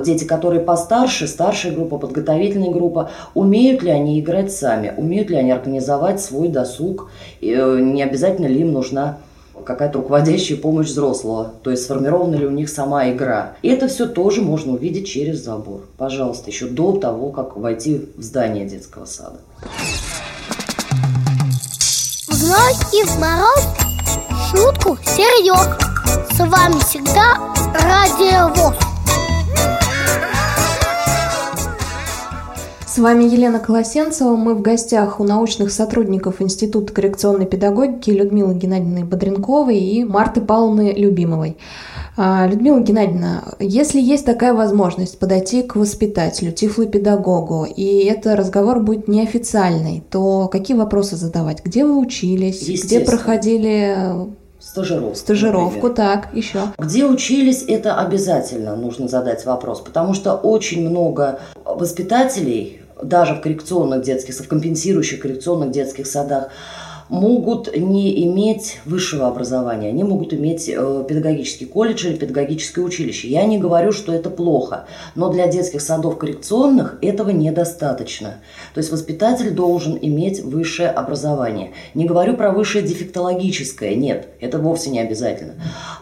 дети, 0.05 0.25
которые 0.25 0.61
постарше, 0.61 1.27
старшая 1.27 1.73
группа, 1.73 1.99
подготовительная 1.99 2.71
группа, 2.71 3.11
умеют 3.35 3.83
ли 3.83 3.91
они 3.91 4.21
играть 4.21 4.53
сами, 4.53 4.95
умеют 4.97 5.31
ли 5.31 5.37
они 5.37 5.51
организовать 5.51 6.21
свой 6.21 6.49
досуг, 6.49 7.11
э, 7.41 7.79
не 7.81 8.03
обязательно 8.03 8.47
ли 8.47 8.61
им 8.61 8.73
нужна 8.73 9.19
какая-то 9.65 9.99
руководящая 9.99 10.59
помощь 10.59 10.89
взрослого, 10.89 11.53
то 11.63 11.71
есть 11.71 11.85
сформирована 11.85 12.35
ли 12.37 12.47
у 12.47 12.51
них 12.51 12.69
сама 12.69 13.11
игра. 13.11 13.55
И 13.63 13.69
это 13.69 13.89
все 13.89 14.07
тоже 14.07 14.43
можно 14.43 14.73
увидеть 14.73 15.07
через 15.07 15.45
забор. 15.45 15.83
Пожалуйста, 15.97 16.51
еще 16.51 16.67
до 16.67 16.93
того, 16.93 17.31
как 17.31 17.57
войти 17.57 18.09
в 18.17 18.23
здание 18.23 18.67
детского 18.67 19.05
сада. 19.05 19.39
Вновь 22.29 22.95
и 22.95 23.05
в 23.05 23.19
мороз 23.19 23.69
шутку 24.51 24.97
серьез. 25.05 25.77
С 26.33 26.39
вами 26.39 26.81
всегда 26.81 27.37
Радио 27.75 28.49
ВОЗ. 28.55 28.90
С 32.91 32.99
вами 32.99 33.23
Елена 33.23 33.61
Колосенцева. 33.61 34.35
Мы 34.35 34.57
в 34.57 34.63
гостях 34.63 35.21
у 35.21 35.25
научных 35.25 35.71
сотрудников 35.71 36.43
Института 36.43 36.93
коррекционной 36.93 37.47
педагогики 37.47 38.11
Людмилы 38.11 38.55
Геннадьевны 38.55 39.05
Бодренковой 39.05 39.79
и 39.79 40.03
Марты 40.03 40.41
Павловны 40.41 40.93
Любимовой. 40.97 41.57
А, 42.17 42.49
Людмила 42.49 42.81
Геннадьевна, 42.81 43.45
если 43.61 44.01
есть 44.01 44.27
такая 44.27 44.55
возможность 44.55 45.21
подойти 45.21 45.63
к 45.63 45.77
воспитателю, 45.77 46.51
тифлопедагогу, 46.51 47.65
и 47.65 48.07
это 48.07 48.35
разговор 48.35 48.81
будет 48.81 49.07
неофициальный, 49.07 50.03
то 50.11 50.49
какие 50.49 50.77
вопросы 50.77 51.15
задавать? 51.15 51.65
Где 51.65 51.85
вы 51.85 51.97
учились? 51.97 52.67
Где 52.85 52.99
проходили 52.99 53.97
Стажировку. 54.61 55.17
Стажировку, 55.17 55.89
например. 55.89 55.95
так, 55.97 56.35
еще. 56.35 56.61
Где 56.79 57.07
учились, 57.07 57.65
это 57.67 57.99
обязательно 57.99 58.77
нужно 58.77 59.09
задать 59.09 59.47
вопрос, 59.47 59.81
потому 59.81 60.13
что 60.13 60.35
очень 60.35 60.89
много 60.89 61.41
воспитателей, 61.65 62.83
даже 63.03 63.35
в 63.35 63.41
коррекционных 63.41 64.03
детских, 64.03 64.35
в 64.35 64.49
компенсирующих 64.49 65.21
коррекционных 65.21 65.71
детских 65.71 66.07
садах, 66.07 66.51
могут 67.11 67.77
не 67.77 68.25
иметь 68.27 68.81
высшего 68.85 69.27
образования, 69.27 69.89
они 69.89 70.05
могут 70.05 70.33
иметь 70.33 70.69
э, 70.69 71.05
педагогический 71.09 71.67
колледж 71.67 72.07
или 72.07 72.17
педагогическое 72.17 72.85
училище. 72.85 73.29
Я 73.29 73.45
не 73.45 73.59
говорю, 73.59 73.91
что 73.91 74.13
это 74.13 74.31
плохо, 74.31 74.87
но 75.17 75.29
для 75.29 75.49
детских 75.49 75.83
садов 75.83 76.19
коррекционных 76.19 76.99
этого 77.03 77.31
недостаточно. 77.31 78.37
То 78.75 78.79
есть 78.79 78.93
воспитатель 78.93 79.51
должен 79.51 79.99
иметь 80.01 80.41
высшее 80.41 80.89
образование. 80.89 81.73
Не 81.95 82.05
говорю 82.05 82.37
про 82.37 82.53
высшее 82.53 82.87
дефектологическое, 82.87 83.97
нет, 83.97 84.29
это 84.41 84.59
вовсе 84.59 84.91
не 84.91 85.01
обязательно. 85.01 85.55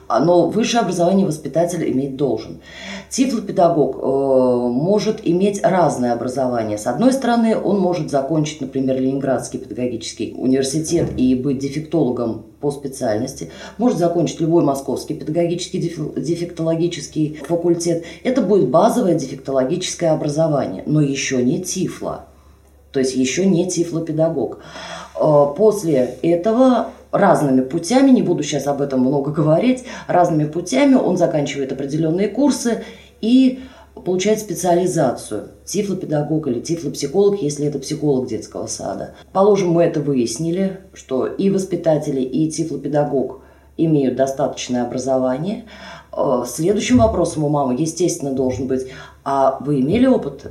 Но 0.09 0.49
высшее 0.49 0.83
образование 0.83 1.27
воспитатель 1.27 1.91
иметь 1.91 2.17
должен. 2.17 2.61
Тифлопедагог 3.09 3.97
э, 3.97 4.69
может 4.69 5.21
иметь 5.27 5.63
разное 5.63 6.13
образование. 6.13 6.77
С 6.77 6.87
одной 6.87 7.15
стороны, 7.15 7.57
он 7.57 7.81
может 7.81 8.11
закончить, 8.11 8.61
например, 8.61 9.01
Ленинградский 9.01 9.59
педагогический 9.59 10.35
университет, 10.37 10.98
университет 10.99 11.19
и 11.19 11.35
быть 11.35 11.59
дефектологом 11.59 12.45
по 12.61 12.71
специальности, 12.71 13.51
может 13.77 13.99
закончить 13.99 14.41
любой 14.41 14.65
московский 14.65 15.15
педагогический 15.15 15.79
дефектологический 15.79 17.41
факультет. 17.47 18.05
Это 18.25 18.43
будет 18.43 18.69
базовое 18.69 19.15
дефектологическое 19.15 20.13
образование, 20.13 20.83
но 20.87 21.01
еще 21.01 21.43
не 21.43 21.63
тифло, 21.63 22.27
то 22.93 23.01
есть 23.01 23.15
еще 23.15 23.47
не 23.47 23.69
тифлопедагог. 23.69 24.59
Э, 25.21 25.47
после 25.57 26.17
этого 26.23 26.89
разными 27.11 27.63
путями, 27.63 28.11
не 28.11 28.23
буду 28.23 28.43
сейчас 28.43 28.67
об 28.67 28.83
этом 28.83 29.01
много 29.01 29.31
говорить, 29.31 29.85
разными 30.09 30.45
путями 30.45 30.95
он 30.95 31.17
заканчивает 31.17 31.73
определенные 31.73 32.29
курсы 32.29 32.85
и 33.21 33.61
получает 34.05 34.41
специализацию 34.41 35.49
тифлопедагог 35.65 36.47
или 36.49 36.61
тифлопсихолог, 36.61 37.43
если 37.43 37.67
это 37.67 37.79
психолог 37.79 38.29
детского 38.29 38.67
сада. 38.67 39.15
Положим, 39.33 39.71
мы 39.71 39.83
это 39.85 40.01
выяснили, 40.01 40.81
что 40.93 41.27
и 41.27 41.51
воспитатели, 41.51 42.21
и 42.21 42.51
тифлопедагог 42.51 43.43
имеют 43.77 44.17
достаточное 44.17 44.83
образование. 44.83 45.65
Э, 46.13 46.45
следующим 46.47 46.99
вопросом 46.99 47.45
у 47.45 47.49
мамы, 47.49 47.77
естественно, 47.79 48.33
должен 48.33 48.67
быть, 48.67 48.87
а 49.25 49.59
вы 49.61 49.81
имели 49.81 50.07
опыт 50.07 50.51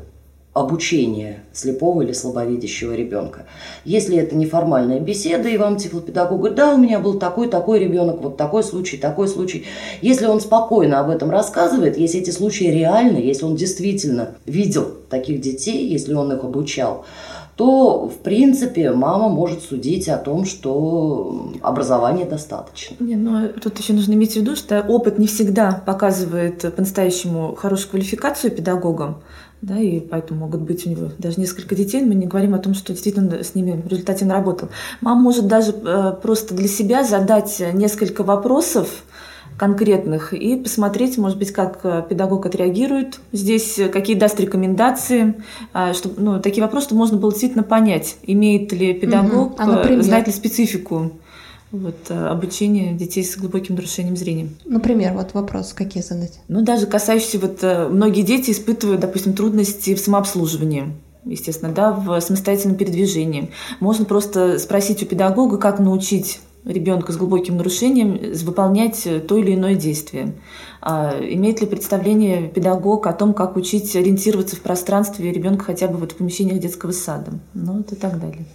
обучения 0.60 1.44
слепого 1.54 2.02
или 2.02 2.12
слабовидящего 2.12 2.94
ребенка. 2.94 3.46
Если 3.86 4.18
это 4.18 4.36
неформальная 4.36 5.00
беседа, 5.00 5.50
и 5.50 5.58
вам 5.58 5.78
тифлопедагог 5.78 6.40
говорит, 6.40 6.58
да, 6.58 6.74
у 6.74 6.78
меня 6.78 7.00
был 7.00 7.20
такой-такой 7.20 7.80
ребенок, 7.80 8.22
вот 8.22 8.38
такой 8.38 8.64
случай, 8.64 8.98
такой 8.98 9.28
случай. 9.28 9.66
Если 10.02 10.26
он 10.26 10.42
спокойно 10.42 11.00
об 11.00 11.10
этом 11.10 11.30
рассказывает, 11.30 11.98
если 11.98 12.22
эти 12.22 12.32
случаи 12.32 12.66
реальны, 12.66 13.18
если 13.18 13.46
он 13.46 13.56
действительно 13.56 14.36
видел 14.46 14.92
таких 15.10 15.42
детей, 15.42 15.88
если 15.88 16.14
он 16.14 16.32
их 16.34 16.44
обучал, 16.44 17.06
то, 17.58 18.08
в 18.08 18.18
принципе, 18.20 18.92
мама 18.92 19.30
может 19.30 19.64
судить 19.64 20.08
о 20.10 20.18
том, 20.18 20.46
что 20.46 21.52
образования 21.62 22.26
достаточно. 22.26 22.96
Не, 23.00 23.16
но 23.16 23.48
тут 23.48 23.80
еще 23.80 23.94
нужно 23.94 24.14
иметь 24.14 24.34
в 24.34 24.36
виду, 24.36 24.56
что 24.56 24.80
опыт 24.82 25.18
не 25.18 25.26
всегда 25.26 25.82
показывает 25.84 26.62
по-настоящему 26.76 27.56
хорошую 27.56 27.90
квалификацию 27.90 28.52
педагогам 28.52 29.24
да, 29.62 29.80
и 29.80 30.00
поэтому 30.00 30.42
могут 30.42 30.62
быть 30.62 30.86
у 30.86 30.90
него 30.90 31.10
даже 31.18 31.40
несколько 31.40 31.74
детей, 31.74 32.04
мы 32.04 32.14
не 32.14 32.28
говорим 32.28 32.54
о 32.54 32.60
том, 32.60 32.74
что 32.74 32.94
действительно 32.94 33.44
с 33.44 33.56
ними 33.56 33.82
в 33.82 33.88
результате 33.88 34.26
наработал. 34.26 34.70
Мама 35.02 35.20
может 35.22 35.48
даже 35.48 35.72
э, 35.72 36.14
просто 36.22 36.54
для 36.54 36.68
себя 36.68 37.04
задать 37.04 37.62
несколько 37.74 38.24
вопросов 38.24 39.04
конкретных 39.58 40.34
и 40.34 40.56
посмотреть, 40.56 41.18
может 41.18 41.40
быть, 41.40 41.52
как 41.52 41.80
э, 41.84 42.04
педагог 42.08 42.46
отреагирует 42.46 43.20
здесь, 43.32 43.80
какие 43.92 44.16
даст 44.16 44.40
рекомендации, 44.40 45.34
э, 45.74 45.94
чтобы 45.94 46.22
ну, 46.22 46.40
такие 46.40 46.64
вопросы 46.64 46.88
чтобы 46.88 47.00
можно 47.00 47.18
было 47.18 47.32
действительно 47.32 47.64
понять, 47.64 48.18
имеет 48.24 48.72
ли 48.72 48.94
педагог, 48.94 49.54
угу. 49.54 49.56
а, 49.58 49.66
например? 49.66 50.04
знает 50.04 50.28
ли 50.28 50.34
специфику 50.34 51.14
вот, 51.72 51.96
э, 52.10 52.28
обучение 52.28 52.94
детей 52.94 53.24
с 53.24 53.38
глубоким 53.38 53.76
нарушением 53.76 54.16
зрения. 54.16 54.50
Например, 54.66 55.14
вот 55.14 55.34
вопрос, 55.34 55.74
какие 55.74 56.04
задать? 56.04 56.40
Ну, 56.48 56.64
даже 56.64 56.86
касающиеся, 56.88 57.40
вот 57.40 57.60
э, 57.62 57.88
многие 57.90 58.22
дети 58.22 58.52
испытывают, 58.52 59.02
допустим, 59.02 59.34
трудности 59.34 59.96
в 59.96 60.00
самообслуживании 60.00 60.94
естественно, 61.30 61.74
да, 61.74 61.92
в 61.92 62.22
самостоятельном 62.22 62.78
передвижении. 62.78 63.52
Можно 63.82 64.06
просто 64.06 64.60
спросить 64.60 65.04
у 65.04 65.06
педагога, 65.06 65.58
как 65.58 65.80
научить 65.80 66.40
ребенка 66.64 67.12
с 67.12 67.18
глубоким 67.18 67.58
нарушением 67.58 68.20
выполнять 68.46 69.08
то 69.28 69.38
или 69.38 69.56
иное 69.56 69.76
действие. 69.76 70.36
А 70.82 71.16
имеет 71.20 71.62
ли 71.62 71.68
представление 71.68 72.48
педагог 72.48 73.08
о 73.08 73.14
том, 73.14 73.34
как 73.34 73.56
учить 73.56 73.96
ориентироваться 73.96 74.56
в 74.56 74.62
пространстве 74.62 75.32
ребенка 75.32 75.66
хотя 75.66 75.88
бы 75.88 75.98
вот 75.98 76.12
в 76.12 76.16
помещениях 76.16 76.60
детского 76.60 76.92
сада? 76.92 77.32
Ну, 77.54 77.78
вот 77.78 77.92
и 77.92 77.96
так 77.96 78.20
далее. 78.20 78.46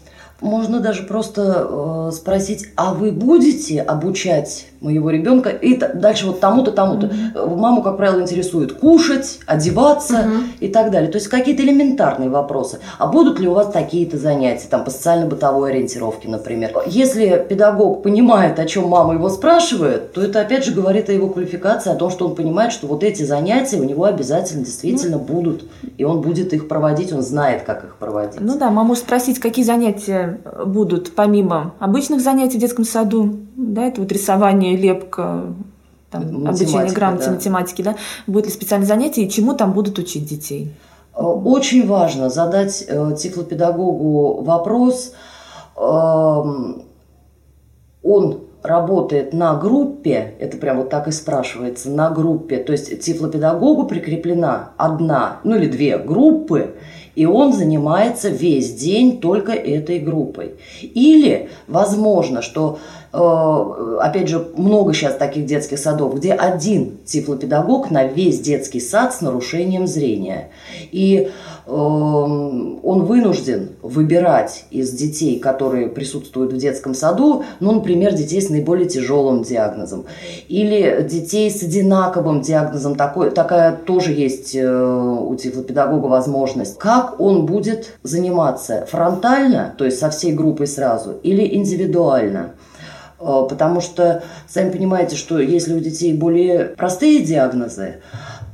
Можно 0.42 0.80
даже 0.80 1.04
просто 1.04 1.66
э, 1.68 2.10
спросить, 2.12 2.66
а 2.76 2.94
вы 2.94 3.12
будете 3.12 3.80
обучать 3.80 4.66
моего 4.82 5.10
ребенка 5.10 5.50
и 5.50 5.76
дальше 5.76 6.26
вот 6.26 6.40
тому-то, 6.40 6.72
тому-то. 6.72 7.06
Mm-hmm. 7.06 7.56
Маму, 7.56 7.82
как 7.82 7.96
правило, 7.96 8.20
интересует 8.20 8.72
кушать, 8.72 9.38
одеваться 9.46 10.14
mm-hmm. 10.14 10.42
и 10.60 10.68
так 10.68 10.90
далее. 10.90 11.10
То 11.10 11.18
есть 11.18 11.28
какие-то 11.28 11.62
элементарные 11.62 12.28
вопросы. 12.28 12.80
А 12.98 13.06
будут 13.06 13.38
ли 13.38 13.46
у 13.48 13.54
вас 13.54 13.70
такие-то 13.70 14.18
занятия, 14.18 14.66
там, 14.68 14.84
по 14.84 14.90
социально-бытовой 14.90 15.70
ориентировке, 15.70 16.28
например? 16.28 16.72
Если 16.86 17.46
педагог 17.48 18.02
понимает, 18.02 18.58
о 18.58 18.66
чем 18.66 18.88
мама 18.88 19.14
его 19.14 19.28
спрашивает, 19.28 20.12
то 20.12 20.20
это 20.20 20.40
опять 20.40 20.64
же 20.64 20.72
говорит 20.72 21.08
о 21.08 21.12
его 21.12 21.28
квалификации, 21.28 21.92
о 21.92 21.94
том, 21.94 22.10
что 22.10 22.26
он 22.26 22.34
понимает, 22.34 22.72
что 22.72 22.88
вот 22.88 23.04
эти 23.04 23.22
занятия 23.22 23.76
у 23.76 23.84
него 23.84 24.04
обязательно 24.04 24.64
действительно 24.64 25.16
mm-hmm. 25.16 25.26
будут, 25.26 25.64
и 25.96 26.04
он 26.04 26.20
будет 26.20 26.52
их 26.52 26.66
проводить, 26.66 27.12
он 27.12 27.22
знает, 27.22 27.62
как 27.62 27.84
их 27.84 27.96
проводить. 27.96 28.40
Ну 28.40 28.58
да, 28.58 28.70
может 28.70 29.04
спросить, 29.04 29.38
какие 29.38 29.64
занятия 29.64 30.31
будут 30.66 31.14
помимо 31.14 31.74
обычных 31.78 32.20
занятий 32.20 32.58
в 32.58 32.60
детском 32.60 32.84
саду, 32.84 33.36
да, 33.56 33.84
это 33.84 34.00
вот 34.00 34.12
рисование, 34.12 34.76
лепка, 34.76 35.44
там, 36.10 36.46
обучение 36.46 36.92
грамоте, 36.92 37.26
да. 37.26 37.32
математики, 37.32 37.82
да, 37.82 37.96
будет 38.26 38.46
ли 38.46 38.52
специальные 38.52 38.86
занятия 38.86 39.24
и 39.24 39.30
чему 39.30 39.54
там 39.54 39.72
будут 39.72 39.98
учить 39.98 40.26
детей? 40.26 40.72
Э, 41.16 41.22
очень 41.22 41.86
важно 41.86 42.30
задать 42.30 42.84
э, 42.86 43.16
тифлопедагогу 43.18 44.42
вопрос, 44.42 45.14
эм, 45.76 46.82
он 48.02 48.40
работает 48.62 49.32
на 49.32 49.54
группе, 49.56 50.34
это 50.38 50.56
прям 50.56 50.78
вот 50.78 50.90
так 50.90 51.08
и 51.08 51.12
спрашивается, 51.12 51.90
на 51.90 52.10
группе, 52.10 52.58
то 52.58 52.72
есть 52.72 53.00
тифлопедагогу 53.00 53.86
прикреплена 53.86 54.70
одна, 54.76 55.40
ну 55.44 55.56
или 55.56 55.66
две 55.66 55.98
группы, 55.98 56.76
и 57.14 57.26
он 57.26 57.52
занимается 57.52 58.28
весь 58.28 58.74
день 58.74 59.20
только 59.20 59.52
этой 59.52 59.98
группой. 59.98 60.54
Или, 60.80 61.50
возможно, 61.66 62.42
что, 62.42 62.78
опять 63.12 64.28
же, 64.28 64.48
много 64.56 64.94
сейчас 64.94 65.16
таких 65.16 65.44
детских 65.44 65.78
садов, 65.78 66.14
где 66.16 66.32
один 66.32 66.98
тифлопедагог 67.04 67.90
на 67.90 68.04
весь 68.04 68.40
детский 68.40 68.80
сад 68.80 69.14
с 69.14 69.20
нарушением 69.20 69.86
зрения. 69.86 70.48
И 70.92 71.30
Эм, 71.64 72.80
он 72.82 73.04
вынужден 73.04 73.70
выбирать 73.82 74.64
из 74.72 74.90
детей, 74.90 75.38
которые 75.38 75.86
присутствуют 75.88 76.52
в 76.52 76.56
детском 76.56 76.92
саду, 76.92 77.44
ну, 77.60 77.72
например, 77.72 78.14
детей 78.14 78.42
с 78.42 78.50
наиболее 78.50 78.88
тяжелым 78.88 79.44
диагнозом, 79.44 80.04
или 80.48 81.06
детей 81.08 81.48
с 81.52 81.62
одинаковым 81.62 82.40
диагнозом, 82.40 82.96
такой, 82.96 83.30
такая 83.30 83.76
тоже 83.76 84.12
есть 84.12 84.56
э, 84.56 84.68
у 84.68 85.32
тифлопедагога 85.36 86.06
возможность. 86.06 86.78
Как 86.78 87.20
он 87.20 87.46
будет 87.46 87.96
заниматься? 88.02 88.84
Фронтально, 88.90 89.74
то 89.78 89.84
есть 89.84 90.00
со 90.00 90.10
всей 90.10 90.32
группой 90.32 90.66
сразу, 90.66 91.12
или 91.22 91.54
индивидуально? 91.54 92.54
Э, 93.22 93.46
потому 93.48 93.80
что, 93.80 94.22
сами 94.48 94.70
понимаете, 94.70 95.16
что 95.16 95.38
если 95.38 95.74
у 95.74 95.80
детей 95.80 96.12
более 96.12 96.66
простые 96.66 97.22
диагнозы, 97.22 98.00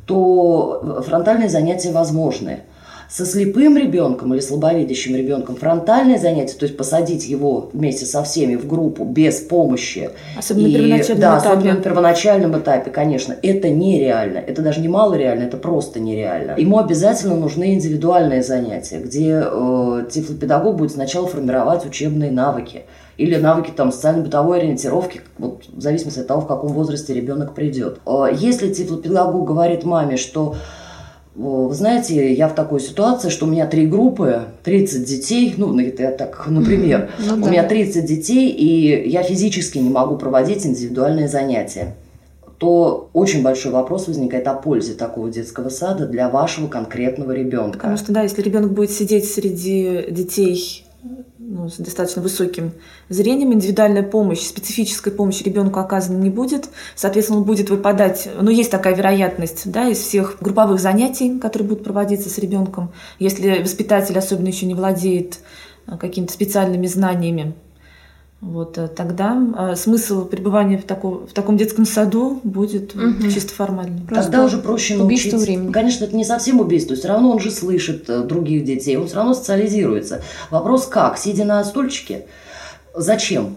то 0.07 1.03
фронтальные 1.07 1.49
занятия 1.49 1.91
возможны 1.93 2.61
со 3.09 3.25
слепым 3.25 3.79
ребенком 3.79 4.35
или 4.35 4.41
слабовидящим 4.41 5.17
ребенком 5.17 5.57
фронтальное 5.57 6.19
занятие, 6.19 6.55
то 6.59 6.67
есть 6.67 6.77
посадить 6.77 7.27
его 7.27 7.71
вместе 7.73 8.05
со 8.05 8.23
всеми 8.23 8.57
в 8.57 8.67
группу 8.67 9.05
без 9.05 9.41
помощи. 9.41 10.11
Особенно 10.37 10.67
и, 10.67 10.73
на 10.73 10.79
первоначальном 10.79 11.21
да, 11.21 11.39
этапе. 11.39 11.49
особенно 11.49 11.75
на 11.75 11.83
первоначальном 11.83 12.59
этапе, 12.59 12.91
конечно. 12.91 13.35
Это 13.43 13.71
нереально. 13.71 14.39
Это 14.39 14.61
даже 14.61 14.81
не 14.81 14.89
мало 14.89 15.15
реально, 15.15 15.45
это 15.45 15.57
просто 15.57 16.01
нереально. 16.01 16.55
Ему 16.59 16.79
обязательно 16.79 17.35
нужны 17.35 17.75
индивидуальные 17.75 18.43
занятия, 18.43 18.99
где 18.99 19.43
э, 19.43 20.07
тифлопедагог 20.11 20.77
будет 20.77 20.93
сначала 20.93 21.27
формировать 21.27 21.87
учебные 21.87 22.31
навыки 22.31 22.83
или 23.17 23.37
навыки 23.37 23.73
там 23.75 23.91
социально-бытовой 23.91 24.59
ориентировки, 24.59 25.23
вот, 25.39 25.65
в 25.73 25.81
зависимости 25.81 26.21
от 26.21 26.27
того, 26.27 26.43
в 26.43 26.47
каком 26.47 26.73
возрасте 26.73 27.15
ребенок 27.15 27.55
придет. 27.55 28.01
Э, 28.05 28.27
если 28.33 28.71
тифлопедагог 28.71 29.47
говорит 29.47 29.85
маме, 29.85 30.19
что 30.19 30.57
вы 31.39 31.75
знаете, 31.75 32.33
я 32.35 32.49
в 32.49 32.55
такой 32.55 32.81
ситуации, 32.81 33.29
что 33.29 33.47
у 33.47 33.49
меня 33.49 33.67
три 33.67 33.87
группы, 33.87 34.43
30 34.65 35.05
детей, 35.05 35.55
ну, 35.57 35.79
это 35.79 36.03
я 36.03 36.11
так, 36.11 36.47
например, 36.49 37.11
ну, 37.21 37.37
да. 37.37 37.47
у 37.47 37.51
меня 37.51 37.63
30 37.63 38.05
детей, 38.05 38.51
и 38.51 39.09
я 39.09 39.23
физически 39.23 39.79
не 39.79 39.89
могу 39.89 40.17
проводить 40.17 40.67
индивидуальные 40.67 41.29
занятия 41.29 41.95
то 42.59 43.09
очень 43.13 43.45
большой 43.45 43.71
вопрос 43.71 44.09
возникает 44.09 44.49
о 44.49 44.55
пользе 44.55 44.95
такого 44.95 45.31
детского 45.31 45.69
сада 45.69 46.09
для 46.09 46.29
вашего 46.29 46.67
конкретного 46.67 47.31
ребенка. 47.31 47.79
Потому 47.79 47.97
что, 47.97 48.13
да, 48.13 48.23
если 48.23 48.43
ребенок 48.43 48.73
будет 48.73 48.91
сидеть 48.91 49.31
среди 49.31 50.07
детей 50.11 50.85
ну, 51.59 51.69
с 51.69 51.77
достаточно 51.77 52.23
высоким 52.23 52.73
зрением, 53.09 53.53
индивидуальная 53.53 54.05
помощь, 54.05 54.43
специфическая 54.43 55.13
помощь 55.13 55.43
ребенку 55.43 55.81
оказана 55.81 56.17
не 56.17 56.31
будет. 56.31 56.69
Соответственно, 56.95 57.41
он 57.41 57.45
будет 57.45 57.69
выпадать, 57.69 58.29
ну, 58.41 58.51
есть 58.51 58.71
такая 58.71 58.95
вероятность, 58.95 59.71
да, 59.71 59.89
из 59.89 59.99
всех 59.99 60.37
групповых 60.41 60.81
занятий, 60.81 61.39
которые 61.39 61.69
будут 61.69 61.85
проводиться 61.85 62.31
с 62.31 62.39
ребенком, 62.39 62.93
если 63.19 63.61
воспитатель 63.61 64.17
особенно 64.17 64.47
еще 64.47 64.67
не 64.67 64.75
владеет 64.75 65.41
а, 65.87 65.99
какими-то 65.99 66.33
специальными 66.33 66.87
знаниями 66.87 67.55
вот, 68.41 68.79
э, 68.79 68.87
тогда 68.87 69.37
э, 69.59 69.75
смысл 69.75 70.25
пребывания 70.25 70.79
в, 70.79 70.85
таком, 70.85 71.27
в 71.27 71.33
таком 71.33 71.57
детском 71.57 71.85
саду 71.85 72.41
будет 72.45 72.95
угу. 72.95 73.29
чисто 73.31 73.53
формальный. 73.53 74.03
Просто 74.03 74.25
тогда 74.25 74.45
уже 74.45 74.59
проще 74.59 74.97
убийство 74.97 75.33
научить. 75.33 75.49
времени. 75.49 75.73
Конечно, 75.73 76.05
это 76.05 76.17
не 76.17 76.25
совсем 76.25 76.61
убийство, 76.61 76.95
все 76.95 77.09
равно 77.09 77.33
он 77.33 77.41
же 77.41 77.51
слышит 77.51 78.09
э, 78.09 78.23
других 78.23 78.65
детей, 78.65 78.97
он 78.97 79.09
все 79.09 79.17
равно 79.17 79.35
социализируется. 79.35 80.23
Вопрос 80.51 80.87
как? 80.87 81.19
Сидя 81.19 81.45
на 81.45 81.65
стульчике? 81.65 82.27
Зачем? 82.95 83.57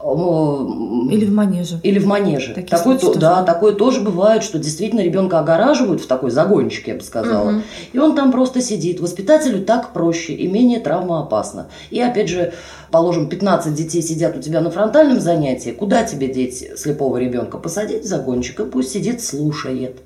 Или 0.00 1.24
в 1.24 1.32
манеже. 1.32 1.80
Или 1.82 1.98
в 1.98 2.06
манеже. 2.06 2.54
Такие 2.54 2.76
такое, 2.76 2.98
то, 2.98 3.18
да, 3.18 3.42
такое 3.42 3.72
тоже 3.72 4.00
бывает, 4.00 4.44
что 4.44 4.58
действительно 4.58 5.00
ребенка 5.00 5.40
огораживают 5.40 6.00
в 6.00 6.06
такой 6.06 6.30
загончик, 6.30 6.86
я 6.86 6.94
бы 6.94 7.00
сказала. 7.00 7.50
Угу. 7.50 7.62
И 7.94 7.98
он 7.98 8.14
там 8.14 8.30
просто 8.30 8.60
сидит. 8.60 9.00
Воспитателю 9.00 9.64
так 9.64 9.92
проще 9.92 10.34
и 10.34 10.46
менее 10.46 10.78
травмоопасно. 10.78 11.68
И 11.90 12.00
опять 12.00 12.28
же, 12.28 12.52
положим, 12.92 13.28
15 13.28 13.74
детей 13.74 14.00
сидят 14.00 14.36
у 14.36 14.40
тебя 14.40 14.60
на 14.60 14.70
фронтальном 14.70 15.20
занятии. 15.20 15.70
Куда 15.70 16.04
тебе 16.04 16.28
деть 16.28 16.78
слепого 16.78 17.16
ребенка? 17.16 17.58
Посадить 17.58 18.04
в 18.04 18.06
загончик 18.06 18.60
и 18.60 18.64
пусть 18.66 18.92
сидит, 18.92 19.20
слушает. 19.20 19.96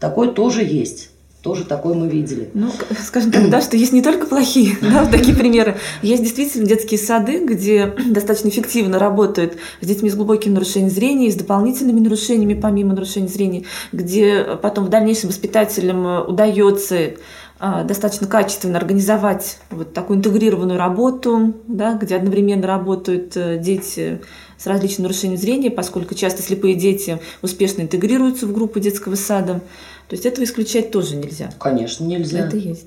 Такое 0.00 0.32
тоже 0.32 0.64
есть 0.64 1.10
тоже 1.48 1.64
такое 1.64 1.94
мы 1.94 2.08
видели. 2.08 2.50
Ну, 2.52 2.70
скажем 3.06 3.32
так, 3.32 3.48
да, 3.48 3.62
что 3.62 3.76
есть 3.76 3.92
не 3.92 4.02
только 4.02 4.26
плохие, 4.26 4.76
да, 4.82 5.02
вот 5.02 5.10
такие 5.10 5.34
примеры. 5.34 5.76
Есть 6.02 6.22
действительно 6.22 6.66
детские 6.66 6.98
сады, 6.98 7.44
где 7.44 7.94
достаточно 8.06 8.48
эффективно 8.48 8.98
работают 8.98 9.54
с 9.80 9.86
детьми 9.86 10.10
с 10.10 10.14
глубоким 10.14 10.52
нарушением 10.52 10.90
зрения 10.90 11.28
и 11.28 11.32
с 11.32 11.36
дополнительными 11.36 12.00
нарушениями 12.00 12.52
помимо 12.52 12.94
нарушения 12.94 13.28
зрения, 13.28 13.64
где 13.92 14.44
потом 14.60 14.84
в 14.84 14.88
дальнейшем 14.90 15.30
воспитателям 15.30 16.28
удается 16.28 17.14
а, 17.60 17.82
достаточно 17.82 18.28
качественно 18.28 18.78
организовать 18.78 19.58
вот 19.70 19.92
такую 19.92 20.18
интегрированную 20.18 20.78
работу, 20.78 21.54
да, 21.66 21.94
где 21.94 22.14
одновременно 22.14 22.68
работают 22.68 23.36
э, 23.36 23.58
дети 23.58 24.20
с 24.56 24.66
различными 24.68 25.08
нарушениями 25.08 25.40
зрения, 25.40 25.70
поскольку 25.70 26.14
часто 26.14 26.40
слепые 26.40 26.76
дети 26.76 27.18
успешно 27.42 27.82
интегрируются 27.82 28.46
в 28.46 28.52
группу 28.52 28.78
детского 28.78 29.16
сада. 29.16 29.60
То 30.08 30.14
есть 30.16 30.24
этого 30.24 30.44
исключать 30.44 30.90
тоже 30.90 31.16
нельзя. 31.16 31.50
Конечно, 31.58 32.02
нельзя. 32.04 32.46
Это 32.46 32.56
есть. 32.56 32.86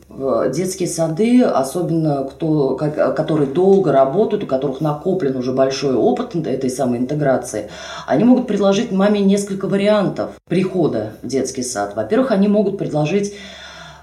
Детские 0.56 0.90
сады, 0.90 1.44
особенно 1.44 2.24
кто, 2.24 2.76
которые 2.76 3.48
долго 3.48 3.92
работают, 3.92 4.44
у 4.44 4.48
которых 4.48 4.82
накоплен 4.82 5.36
уже 5.36 5.52
большой 5.52 5.94
опыт 5.94 6.36
этой 6.48 6.72
самой 6.72 6.98
интеграции, 6.98 7.70
они 8.08 8.24
могут 8.24 8.48
предложить 8.48 8.92
маме 8.92 9.20
несколько 9.22 9.68
вариантов 9.68 10.32
прихода 10.50 11.12
в 11.22 11.28
детский 11.28 11.62
сад. 11.62 11.96
Во-первых, 11.96 12.32
они 12.32 12.48
могут 12.48 12.80
предложить 12.80 13.36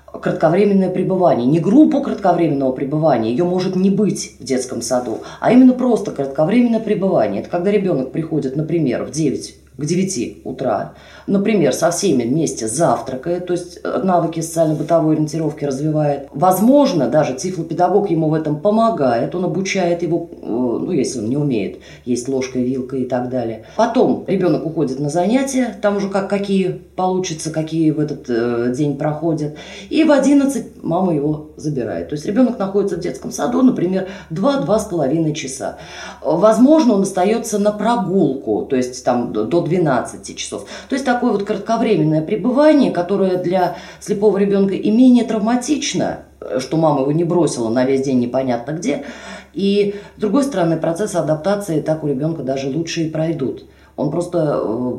кратковременное 0.06 0.90
пребывание. 0.90 1.46
Не 1.46 1.58
группу 1.58 2.00
кратковременного 2.00 2.70
пребывания, 2.70 3.30
ее 3.30 3.42
может 3.44 3.74
не 3.74 3.90
быть 3.90 4.36
в 4.38 4.44
детском 4.44 4.80
саду, 4.80 5.22
а 5.40 5.50
именно 5.52 5.72
просто 5.72 6.12
кратковременное 6.12 6.80
пребывание. 6.80 7.40
Это 7.42 7.50
когда 7.50 7.72
ребенок 7.72 8.12
приходит, 8.12 8.54
например, 8.54 9.02
в 9.02 9.10
9 9.10 9.56
к 9.76 9.84
9 9.84 10.38
утра, 10.44 10.94
например, 11.28 11.72
со 11.72 11.90
всеми 11.90 12.24
вместе 12.24 12.66
завтракает, 12.66 13.46
то 13.46 13.52
есть 13.52 13.78
э, 13.84 14.00
навыки 14.02 14.40
социально-бытовой 14.40 15.14
ориентировки 15.14 15.64
развивает. 15.64 16.28
Возможно, 16.32 17.08
даже 17.08 17.34
тифлопедагог 17.34 18.10
ему 18.10 18.28
в 18.28 18.34
этом 18.34 18.60
помогает, 18.60 19.34
он 19.34 19.44
обучает 19.44 20.02
его, 20.02 20.28
э, 20.32 20.46
ну, 20.46 20.90
если 20.90 21.20
он 21.20 21.26
не 21.26 21.36
умеет 21.36 21.78
есть 22.04 22.28
ложкой, 22.28 22.64
вилкой 22.64 23.02
и 23.02 23.04
так 23.04 23.28
далее. 23.28 23.64
Потом 23.76 24.24
ребенок 24.26 24.64
уходит 24.66 24.98
на 24.98 25.10
занятия, 25.10 25.76
там 25.80 25.96
уже 25.96 26.08
как, 26.08 26.28
какие 26.28 26.80
получится, 26.96 27.50
какие 27.50 27.90
в 27.90 28.00
этот 28.00 28.24
э, 28.28 28.72
день 28.74 28.96
проходят. 28.96 29.56
И 29.90 30.04
в 30.04 30.10
11 30.10 30.82
мама 30.82 31.14
его 31.14 31.50
забирает. 31.56 32.08
То 32.08 32.14
есть 32.14 32.26
ребенок 32.26 32.58
находится 32.58 32.96
в 32.96 33.00
детском 33.00 33.30
саду, 33.30 33.62
например, 33.62 34.08
2-2,5 34.30 35.32
часа. 35.34 35.78
Возможно, 36.22 36.94
он 36.94 37.02
остается 37.02 37.58
на 37.58 37.72
прогулку, 37.72 38.66
то 38.68 38.76
есть 38.76 39.04
там 39.04 39.32
до 39.32 39.60
12 39.60 40.36
часов. 40.36 40.66
То 40.88 40.94
есть 40.94 41.04
такое 41.18 41.32
вот 41.32 41.42
кратковременное 41.42 42.22
пребывание, 42.22 42.92
которое 42.92 43.38
для 43.38 43.76
слепого 43.98 44.38
ребенка 44.38 44.74
и 44.74 44.88
менее 44.92 45.24
травматично, 45.24 46.20
что 46.58 46.76
мама 46.76 47.00
его 47.00 47.10
не 47.10 47.24
бросила 47.24 47.68
на 47.68 47.84
весь 47.84 48.02
день 48.02 48.20
непонятно 48.20 48.70
где. 48.70 49.04
И, 49.52 49.96
с 50.16 50.20
другой 50.20 50.44
стороны, 50.44 50.76
процессы 50.76 51.16
адаптации 51.16 51.80
так 51.80 52.04
у 52.04 52.06
ребенка 52.06 52.42
даже 52.42 52.68
лучше 52.68 53.02
и 53.02 53.10
пройдут. 53.10 53.64
Он 53.96 54.12
просто 54.12 54.60
э, 54.62 54.92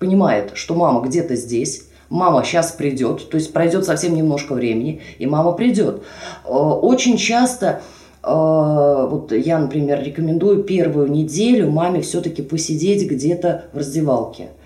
понимает, 0.00 0.50
что 0.54 0.74
мама 0.74 1.02
где-то 1.02 1.36
здесь, 1.36 1.84
мама 2.10 2.42
сейчас 2.42 2.72
придет, 2.72 3.30
то 3.30 3.36
есть 3.36 3.52
пройдет 3.52 3.84
совсем 3.84 4.16
немножко 4.16 4.54
времени, 4.54 5.02
и 5.18 5.26
мама 5.26 5.52
придет. 5.52 6.02
Э, 6.44 6.48
очень 6.50 7.16
часто 7.16 7.80
а, 8.24 9.06
вот 9.06 9.32
я, 9.32 9.58
например, 9.58 10.02
рекомендую 10.02 10.64
первую 10.64 11.10
неделю 11.10 11.70
маме 11.70 12.00
все-таки 12.00 12.42
посидеть 12.42 13.08
где-то 13.08 13.66
в 13.72 13.78
раздевалке 13.78 14.44
э, 14.44 14.61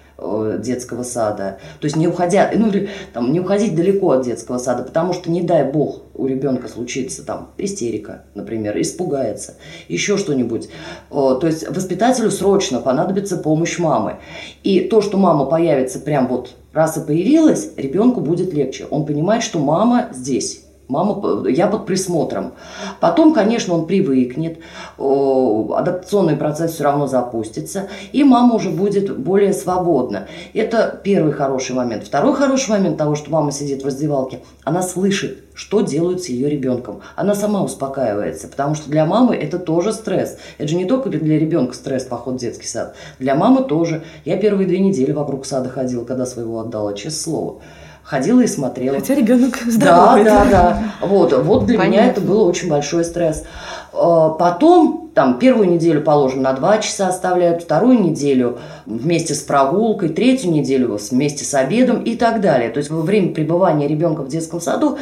детского 0.59 1.02
сада. 1.02 1.59
То 1.81 1.85
есть 1.85 1.96
не 1.96 2.09
уходя, 2.09 2.50
ну 2.55 2.72
там 3.12 3.33
не 3.33 3.40
уходить 3.40 3.74
далеко 3.76 4.12
от 4.12 4.24
детского 4.24 4.59
сада, 4.59 4.83
потому 4.83 5.12
что 5.12 5.31
не 5.31 5.42
дай 5.42 5.64
бог 5.70 6.02
у 6.14 6.26
ребенка 6.26 6.68
случится 6.68 7.24
там 7.24 7.50
истерика, 7.59 8.22
например, 8.35 8.81
испугается, 8.81 9.57
еще 9.88 10.16
что-нибудь. 10.16 10.68
То 11.11 11.40
есть 11.42 11.68
воспитателю 11.68 12.31
срочно 12.31 12.81
понадобится 12.81 13.37
помощь 13.37 13.79
мамы. 13.79 14.16
И 14.62 14.81
то, 14.81 15.02
что 15.02 15.18
мама 15.18 15.44
появится 15.44 15.98
прям 15.98 16.29
вот 16.29 16.55
раз 16.72 16.96
и 16.96 17.00
появилась, 17.00 17.72
ребенку 17.76 18.20
будет 18.20 18.55
легче. 18.55 18.87
Он 18.90 19.05
понимает, 19.05 19.42
что 19.42 19.59
мама 19.59 20.09
здесь 20.12 20.62
Мама, 20.88 21.49
я 21.49 21.66
под 21.66 21.85
присмотром. 21.85 22.53
Потом, 23.01 23.35
конечно, 23.35 23.75
он 23.75 23.87
привыкнет, 23.87 24.59
адаптационный 24.96 26.37
процесс 26.37 26.75
все 26.75 26.85
равно 26.85 27.09
запустится, 27.09 27.88
и 28.12 28.22
мама 28.22 28.55
уже 28.55 28.70
будет 28.70 29.18
более 29.18 29.53
свободна. 29.53 30.29
Это 30.55 31.01
первый 31.03 31.33
хороший 31.33 31.75
момент. 31.75 32.05
Второй 32.05 32.35
хороший 32.35 32.70
момент 32.70 32.99
того, 32.99 33.16
что 33.16 33.33
мама 33.33 33.51
сидит 33.51 33.83
в 33.83 33.87
раздевалке, 33.87 34.42
она 34.62 34.81
слышит, 34.81 35.42
что 35.55 35.81
делают 35.81 36.22
с 36.22 36.29
ее 36.29 36.49
ребенком. 36.49 37.01
Она 37.16 37.35
сама 37.35 37.64
успокаивается, 37.64 38.46
потому 38.46 38.77
что 38.77 38.88
для 38.88 39.07
мамы 39.07 39.35
это 39.35 39.59
тоже 39.59 39.92
стресс. 39.92 40.38
Это 40.59 40.68
же 40.68 40.77
не 40.77 40.85
только 40.85 41.11
для 41.11 41.38
ребенка 41.38 41.75
стресс 41.75 42.05
поход 42.05 42.35
в 42.35 42.38
детский 42.38 42.68
сад. 42.68 42.94
Для 43.18 43.35
мамы 43.35 43.64
тоже. 43.64 44.05
Я 44.25 44.37
первые 44.37 44.68
две 44.68 44.79
недели 44.79 45.11
вокруг 45.11 45.46
сада 45.46 45.68
ходила, 45.68 46.05
когда 46.05 46.27
своего 46.27 46.61
отдала, 46.61 46.94
честное 46.94 47.16
слово 47.22 47.61
ходила 48.07 48.40
и 48.40 48.47
смотрела. 48.47 48.99
Хотя 48.99 49.14
ребенок 49.14 49.59
здоровый. 49.66 50.25
Да, 50.25 50.45
да, 50.45 50.51
да. 50.51 51.07
Вот, 51.07 51.33
вот 51.33 51.66
для 51.66 51.77
Понятно. 51.77 51.97
меня 51.97 52.07
это 52.07 52.21
было 52.21 52.45
очень 52.45 52.69
большой 52.69 53.05
стресс. 53.05 53.45
А, 53.92 54.31
потом, 54.31 55.11
там, 55.12 55.38
первую 55.40 55.69
неделю, 55.69 56.03
положим, 56.03 56.42
на 56.42 56.53
два 56.53 56.79
часа 56.79 57.09
оставляют, 57.09 57.64
вторую 57.64 58.01
неделю 58.01 58.59
вместе 58.87 59.35
с 59.35 59.40
прогулкой, 59.40 60.11
третью 60.11 60.53
неделю 60.53 60.99
вместе 61.11 61.45
с 61.45 61.53
обедом 61.55 62.03
и 62.03 62.14
так 62.14 62.40
далее. 62.40 62.71
То 62.71 62.79
есть 62.79 62.90
во 62.90 63.01
время 63.01 63.35
пребывания 63.35 63.88
ребенка 63.88 64.21
в 64.21 64.29
детском 64.29 64.61
саду 64.61 64.99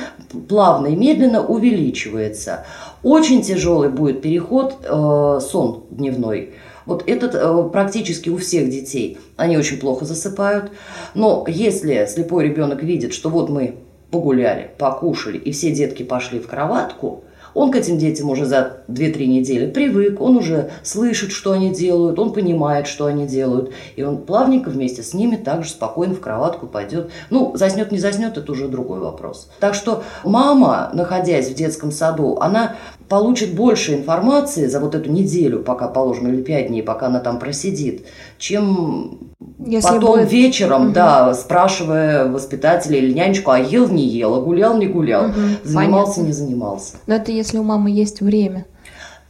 плавно 0.48 0.86
и 0.86 0.96
медленно 0.96 1.44
увеличивается. 1.44 2.64
Очень 3.02 3.42
тяжелый 3.42 3.90
будет 3.90 4.22
переход, 4.22 4.76
э, 4.82 5.40
сон 5.42 5.84
дневной. 5.90 6.54
Вот 6.86 7.04
этот 7.06 7.34
э, 7.34 7.68
практически 7.72 8.28
у 8.28 8.36
всех 8.36 8.70
детей. 8.70 9.18
Они 9.36 9.56
очень 9.56 9.78
плохо 9.78 10.04
засыпают. 10.04 10.72
Но 11.14 11.44
если 11.48 12.06
слепой 12.06 12.44
ребенок 12.44 12.82
видит, 12.82 13.14
что 13.14 13.30
вот 13.30 13.48
мы 13.48 13.76
погуляли, 14.10 14.70
покушали, 14.78 15.38
и 15.38 15.52
все 15.52 15.72
детки 15.72 16.02
пошли 16.02 16.38
в 16.38 16.46
кроватку, 16.46 17.24
он 17.54 17.70
к 17.70 17.76
этим 17.76 17.98
детям 17.98 18.30
уже 18.30 18.44
за 18.44 18.78
2-3 18.88 19.26
недели 19.26 19.70
привык, 19.70 20.20
он 20.20 20.36
уже 20.36 20.70
слышит, 20.82 21.30
что 21.30 21.52
они 21.52 21.72
делают, 21.72 22.18
он 22.18 22.32
понимает, 22.32 22.86
что 22.88 23.06
они 23.06 23.26
делают, 23.26 23.72
и 23.96 24.02
он 24.02 24.18
плавненько 24.18 24.68
вместе 24.68 25.02
с 25.02 25.14
ними 25.14 25.36
также 25.36 25.70
спокойно 25.70 26.14
в 26.14 26.20
кроватку 26.20 26.66
пойдет. 26.66 27.10
Ну, 27.30 27.52
заснет, 27.56 27.92
не 27.92 27.98
заснет, 27.98 28.36
это 28.36 28.50
уже 28.50 28.68
другой 28.68 28.98
вопрос. 28.98 29.48
Так 29.60 29.74
что 29.74 30.02
мама, 30.24 30.90
находясь 30.92 31.48
в 31.48 31.54
детском 31.54 31.92
саду, 31.92 32.38
она 32.40 32.74
получит 33.08 33.54
больше 33.54 33.94
информации 33.94 34.66
за 34.66 34.80
вот 34.80 34.94
эту 34.94 35.10
неделю, 35.10 35.62
пока 35.62 35.88
положено, 35.88 36.28
или 36.28 36.42
5 36.42 36.68
дней, 36.68 36.82
пока 36.82 37.06
она 37.06 37.20
там 37.20 37.38
просидит, 37.38 38.06
чем 38.38 39.32
Если 39.64 39.88
потом 39.88 40.18
будет... 40.18 40.32
вечером, 40.32 40.86
угу. 40.86 40.92
да, 40.92 41.34
спрашивая 41.34 42.26
воспитателя 42.26 42.98
или 42.98 43.12
нянечку, 43.12 43.50
а 43.50 43.58
ел, 43.58 43.88
не 43.88 44.06
ел, 44.06 44.34
а 44.34 44.40
гулял, 44.40 44.76
не 44.76 44.86
гулял, 44.86 45.26
угу. 45.26 45.34
занимался, 45.64 46.14
Понятно. 46.14 46.26
не 46.26 46.32
занимался. 46.32 46.96
Но 47.06 47.14
это 47.14 47.32
если 47.32 47.58
у 47.58 47.62
мамы 47.62 47.90
есть 47.90 48.20
время. 48.20 48.66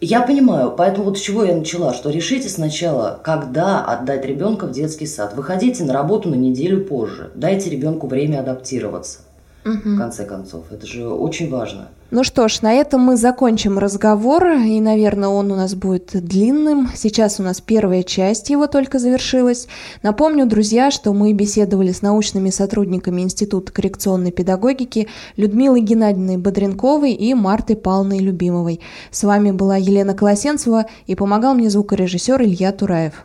Я 0.00 0.20
понимаю, 0.20 0.74
поэтому 0.76 1.06
вот 1.06 1.18
с 1.18 1.20
чего 1.20 1.44
я 1.44 1.56
начала, 1.56 1.94
что 1.94 2.10
решите 2.10 2.48
сначала, 2.48 3.18
когда 3.22 3.84
отдать 3.84 4.26
ребенка 4.26 4.66
в 4.66 4.72
детский 4.72 5.06
сад. 5.06 5.34
Выходите 5.34 5.84
на 5.84 5.94
работу 5.94 6.28
на 6.28 6.34
неделю 6.34 6.84
позже, 6.84 7.30
дайте 7.34 7.70
ребенку 7.70 8.06
время 8.06 8.40
адаптироваться. 8.40 9.20
Угу. 9.64 9.94
В 9.94 9.98
конце 9.98 10.24
концов, 10.24 10.64
это 10.70 10.86
же 10.86 11.08
очень 11.08 11.50
важно. 11.50 11.88
Ну 12.10 12.22
что 12.22 12.46
ж, 12.46 12.60
на 12.62 12.72
этом 12.72 13.00
мы 13.00 13.16
закончим 13.16 13.78
разговор, 13.78 14.46
и, 14.46 14.78
наверное, 14.80 15.30
он 15.30 15.50
у 15.50 15.56
нас 15.56 15.74
будет 15.74 16.10
длинным. 16.12 16.90
Сейчас 16.94 17.40
у 17.40 17.42
нас 17.42 17.60
первая 17.60 18.02
часть 18.02 18.50
его 18.50 18.66
только 18.66 18.98
завершилась. 18.98 19.66
Напомню, 20.02 20.46
друзья, 20.46 20.90
что 20.90 21.12
мы 21.12 21.32
беседовали 21.32 21.92
с 21.92 22.02
научными 22.02 22.50
сотрудниками 22.50 23.22
Института 23.22 23.72
коррекционной 23.72 24.30
педагогики 24.32 25.08
Людмилой 25.36 25.80
Геннадьевной 25.80 26.36
Бодренковой 26.36 27.12
и 27.12 27.34
Мартой 27.34 27.74
Павловной 27.74 28.18
Любимовой. 28.18 28.80
С 29.10 29.24
вами 29.24 29.50
была 29.50 29.76
Елена 29.76 30.14
Колосенцева 30.14 30.86
и 31.06 31.14
помогал 31.14 31.54
мне 31.54 31.68
звукорежиссер 31.68 32.40
Илья 32.42 32.70
Тураев. 32.70 33.24